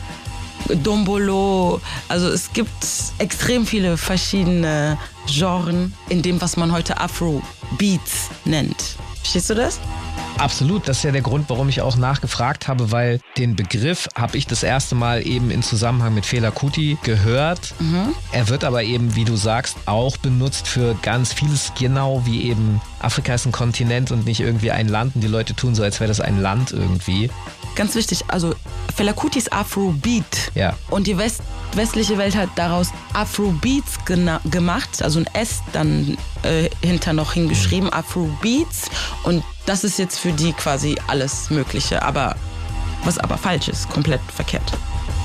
[0.69, 1.81] Dombolo.
[2.09, 2.71] Also es gibt
[3.19, 8.97] extrem viele verschiedene Genren in dem, was man heute Afrobeats nennt.
[9.21, 9.79] Verstehst du das?
[10.39, 14.37] Absolut, das ist ja der Grund, warum ich auch nachgefragt habe, weil den Begriff habe
[14.37, 17.75] ich das erste Mal eben in Zusammenhang mit Fela Kuti gehört.
[18.33, 22.81] Er wird aber eben, wie du sagst, auch benutzt für ganz vieles, genau wie eben
[23.01, 26.01] Afrika ist ein Kontinent und nicht irgendwie ein Land und die Leute tun so, als
[26.01, 27.31] wäre das ein Land irgendwie.
[27.75, 28.55] Ganz wichtig, also
[28.95, 30.53] Fela Kuti ist Afrobeat.
[30.55, 30.75] Ja.
[30.91, 31.43] Und die West
[31.75, 33.99] westliche Welt hat daraus Afrobeats
[34.51, 38.91] gemacht, also ein S dann äh, hinter noch hingeschrieben, Afrobeats.
[39.25, 42.35] Und das ist jetzt für die quasi alles Mögliche, aber
[43.05, 44.73] was aber falsch ist, komplett verkehrt.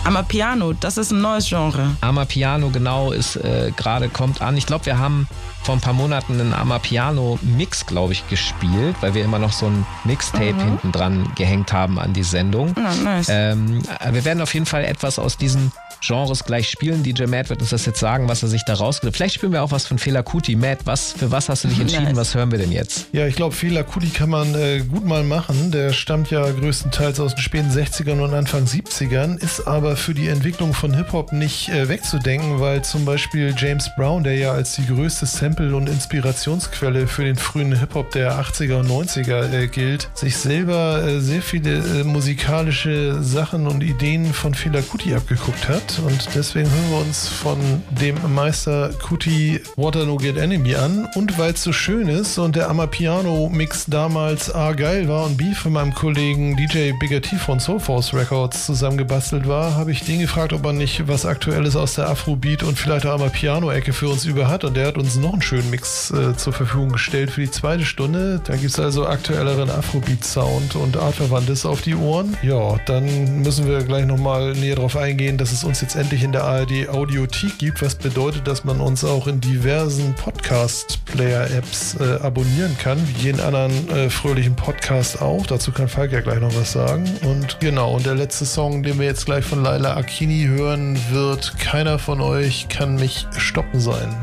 [0.05, 1.95] Amapiano, das ist ein neues Genre.
[2.01, 4.57] Amapiano genau ist äh, gerade kommt an.
[4.57, 5.29] Ich glaube, wir haben
[5.63, 9.67] vor ein paar Monaten einen Amapiano Mix, glaube ich, gespielt, weil wir immer noch so
[9.67, 10.59] ein Mixtape Mhm.
[10.59, 12.75] hinten dran gehängt haben an die Sendung.
[12.77, 13.27] Ja, nice.
[13.29, 13.81] Ähm,
[14.11, 15.71] wir werden auf jeden Fall etwas aus diesen
[16.05, 17.03] Genres gleich spielen.
[17.03, 19.63] DJ Matt wird uns das jetzt sagen, was er sich da rausgesucht Vielleicht spielen wir
[19.63, 20.55] auch was von Fela Kuti.
[20.55, 22.05] Matt, was, für was hast du dich entschieden?
[22.05, 22.15] Nice.
[22.15, 23.07] Was hören wir denn jetzt?
[23.11, 25.71] Ja, ich glaube, Fela Kuti kann man äh, gut mal machen.
[25.71, 30.27] Der stammt ja größtenteils aus den späten 60ern und Anfang 70ern, ist aber für die
[30.27, 34.85] Entwicklung von Hip-Hop nicht äh, wegzudenken, weil zum Beispiel James Brown, der ja als die
[34.85, 40.35] größte Sample- und Inspirationsquelle für den frühen Hip-Hop der 80er und 90er äh, gilt, sich
[40.37, 45.92] selber äh, sehr viele äh, musikalische Sachen und Ideen von Fela Kuti abgeguckt hat.
[45.99, 47.57] Und deswegen hören wir uns von
[47.91, 51.07] dem Meister Kuti Waterloo Get Enemy an.
[51.15, 55.53] Und weil es so schön ist und der Amapiano-Mix damals A geil war und B
[55.53, 60.53] von meinem Kollegen DJ Bigger T von Soulforce Records zusammengebastelt war, habe ich den gefragt,
[60.53, 64.47] ob er nicht was Aktuelles aus der Afrobeat und vielleicht der Amapiano-Ecke für uns über
[64.47, 64.63] hat.
[64.63, 67.85] Und der hat uns noch einen schönen Mix äh, zur Verfügung gestellt für die zweite
[67.85, 68.41] Stunde.
[68.45, 72.35] Da gibt es also aktuelleren Afrobeat-Sound und Artverwandtes auf die Ohren.
[72.41, 76.31] Ja, dann müssen wir gleich nochmal näher darauf eingehen, dass es uns jetzt endlich in
[76.31, 82.77] der ARD Audiothek gibt, was bedeutet, dass man uns auch in diversen Podcast-Player-Apps äh, abonnieren
[82.77, 85.45] kann, wie jeden anderen äh, fröhlichen Podcast auch.
[85.45, 87.03] Dazu kann Falk ja gleich noch was sagen.
[87.23, 91.59] Und genau, und der letzte Song, den wir jetzt gleich von Laila Akini hören wird,
[91.59, 94.15] keiner von euch kann mich stoppen sein.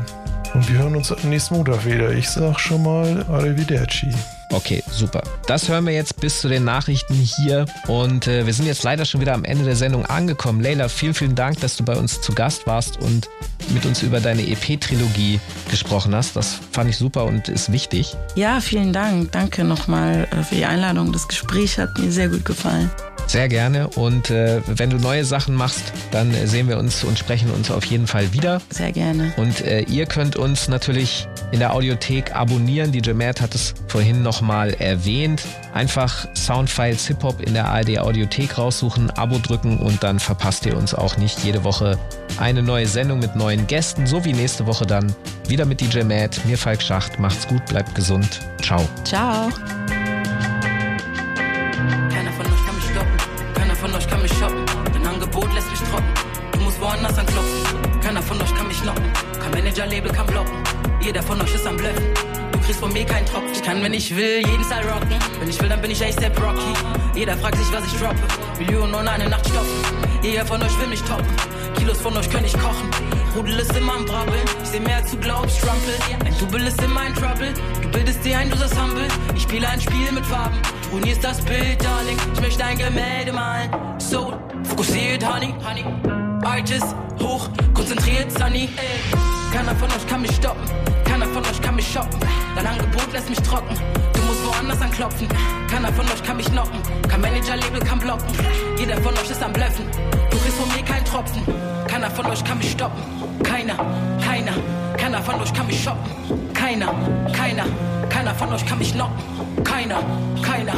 [0.55, 2.11] Und wir hören uns nächsten Montag wieder.
[2.11, 4.09] Ich sag schon mal Arrivederci.
[4.51, 5.23] Okay, super.
[5.47, 7.65] Das hören wir jetzt bis zu den Nachrichten hier.
[7.87, 10.61] Und äh, wir sind jetzt leider schon wieder am Ende der Sendung angekommen.
[10.61, 13.29] Leila, vielen, vielen Dank, dass du bei uns zu Gast warst und
[13.69, 15.39] mit uns über deine EP-Trilogie
[15.69, 16.35] gesprochen hast.
[16.35, 18.15] Das fand ich super und ist wichtig.
[18.35, 19.31] Ja, vielen Dank.
[19.31, 21.11] Danke nochmal äh, für die Einladung.
[21.11, 22.89] Das Gespräch hat mir sehr gut gefallen.
[23.27, 23.87] Sehr gerne.
[23.87, 27.85] Und äh, wenn du neue Sachen machst, dann sehen wir uns und sprechen uns auf
[27.85, 28.61] jeden Fall wieder.
[28.69, 29.31] Sehr gerne.
[29.37, 32.91] Und äh, ihr könnt uns natürlich in der Audiothek abonnieren.
[32.91, 35.43] DJ Matt hat es vorhin nochmal erwähnt.
[35.73, 40.93] Einfach Soundfiles Hip-Hop in der ARD Audiothek raussuchen, Abo drücken und dann verpasst ihr uns
[40.93, 41.97] auch nicht jede Woche
[42.37, 45.13] eine neue Sendung mit neuen Gästen, so wie nächste Woche dann
[45.47, 46.39] wieder mit DJ Matt.
[46.45, 47.19] Mir Falk Schacht.
[47.19, 48.39] Macht's gut, bleibt gesund.
[48.61, 48.87] Ciao.
[49.03, 49.49] Ciao.
[52.09, 53.17] Keiner von euch kann mich stoppen,
[53.53, 54.65] keiner von euch kann mich shoppen.
[54.93, 56.13] Dein Angebot lässt mich trocken,
[56.53, 57.99] du musst woanders anklopfen.
[58.01, 59.03] Keiner von euch kann mich locken,
[59.41, 60.55] kein Manager-Label kann blocken.
[61.01, 62.03] Jeder von euch ist am Bluffen,
[62.51, 63.51] du kriegst von mir keinen Tropfen.
[63.53, 65.15] Ich kann, wenn ich will, jeden Style rocken.
[65.39, 66.73] Wenn ich will, dann bin ich ASAP Rocky.
[67.15, 68.21] Jeder fragt sich, was ich droppe.
[68.59, 69.67] Millionen und eine Nacht stoppen.
[70.23, 71.27] Jeder von euch will mich toppen.
[71.77, 73.10] Kilos von euch können ich kochen.
[73.35, 74.41] Rudel ist immer am Brabbeln.
[74.61, 75.95] Ich seh mehr als du glaubst, Strumpel.
[76.25, 77.53] Ein Double ist immer ein Trouble.
[77.81, 79.07] Du bildest dir ein, du das Humble.
[79.35, 80.57] Ich spiele ein Spiel mit Farben.
[80.83, 82.17] Du ruinierst das Bild, Darling.
[82.33, 83.71] Ich möchte ein Gemälde malen.
[83.99, 85.53] So, fokussiert, Honey.
[85.65, 85.85] Honey.
[86.43, 88.69] Artist, hoch, konzentriert, Sunny.
[89.53, 90.63] Keiner von euch kann mich stoppen.
[91.05, 92.19] Keiner von euch kann mich shoppen.
[92.55, 93.75] Dein Angebot lässt mich trocken.
[94.13, 95.27] Du musst woanders anklopfen.
[95.69, 96.79] Keiner von euch kann mich knocken.
[97.07, 98.27] Kein Manager-Label kann blocken.
[98.77, 99.85] Jeder von euch ist am Bluffen.
[100.31, 101.70] Du kriegst von mir keinen Tropfen.
[102.01, 103.03] Keiner von euch kann mich stoppen.
[103.43, 103.75] Keiner,
[104.25, 104.53] keiner,
[104.97, 106.51] Keiner von euch kann mich shoppen.
[106.51, 106.95] Keiner,
[107.31, 107.65] keiner,
[108.09, 109.63] keiner von euch kann mich knocken.
[109.63, 110.01] Keiner,
[110.41, 110.73] keiner,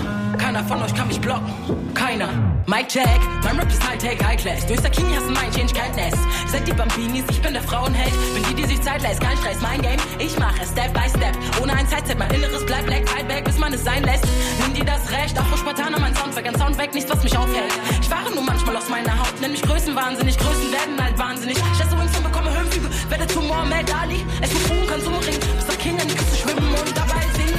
[0.53, 1.51] keiner von euch kann mich blocken.
[1.95, 2.29] Keiner.
[2.67, 4.67] Mike Jack, mein Rap ist High-Tech, High-Class.
[4.67, 6.13] Du der King, hast mein Change Kindness.
[6.13, 8.13] Ihr seid die Bambinis, ich bin der Frauenheld.
[8.35, 9.97] Bin die, die sich Zeit lässt, kein Stress, mein Game.
[10.19, 11.35] Ich mache Step by Step.
[11.59, 14.25] Ohne ein Zeitset, mein Inneres bleibt black, fight back, bis man es sein lässt.
[14.61, 17.73] Nimm dir das Recht, auch Spartaner mein Soundtrack, ein Sound weg, nichts, was mich aufhält.
[17.99, 20.37] Ich fahre nur manchmal aus meiner Haut, nenn mich Größenwahnsinnig.
[20.37, 21.57] Größen werden halt wahnsinnig.
[21.57, 24.23] Ich esse Wings und bekomme Höhenflüge, werde zu Mohammed Ali.
[24.41, 27.57] Es mit Fugen, Konsum, Ring, bis der King in die Küste schwimmen und dabei singen.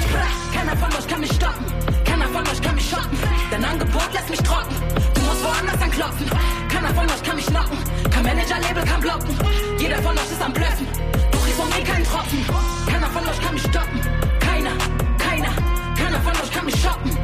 [0.55, 1.54] Keiner von euch kann mich stoppen.
[2.85, 3.19] Mich shoppen.
[3.51, 4.75] Dein Angebot lässt mich trocken.
[5.15, 6.31] Du musst woanders anklopfen.
[6.69, 7.79] Keiner von euch kann mich knocken.
[8.11, 9.39] Kein Manager-Label kann blocken.
[9.79, 10.87] Jeder von euch ist am Blöffen.
[11.31, 12.45] Du kriegst von mir keinen Tropfen.
[12.87, 14.01] Keiner von euch kann mich stoppen.
[14.41, 14.73] Keiner,
[15.19, 15.53] keiner,
[15.97, 17.24] keiner von euch kann mich shoppen.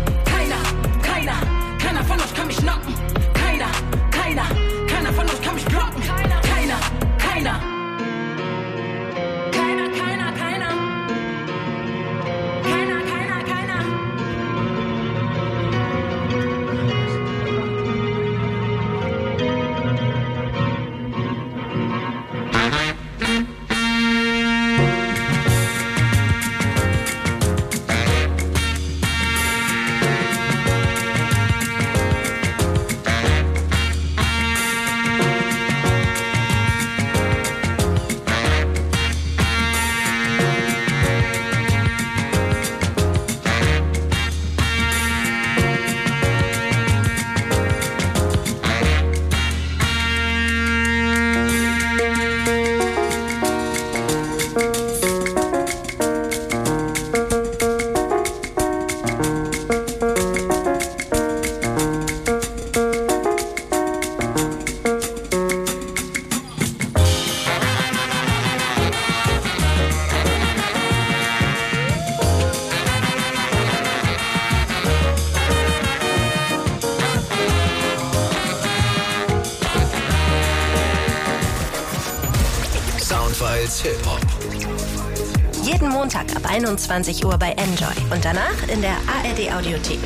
[86.51, 90.01] 21 Uhr bei Enjoy und danach in der ARD Audiothek.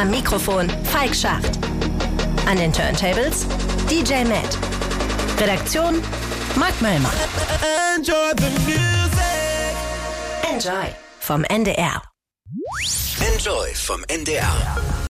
[0.00, 1.58] Am Mikrofon Falk Schacht.
[2.46, 3.46] An den Turntables
[3.90, 4.56] DJ Matt.
[5.38, 6.02] Redaktion
[6.56, 7.12] Mark Möllmann.
[7.94, 9.76] Enjoy the music.
[10.50, 12.02] Enjoy vom NDR.
[13.20, 14.87] Enjoy vom NDR.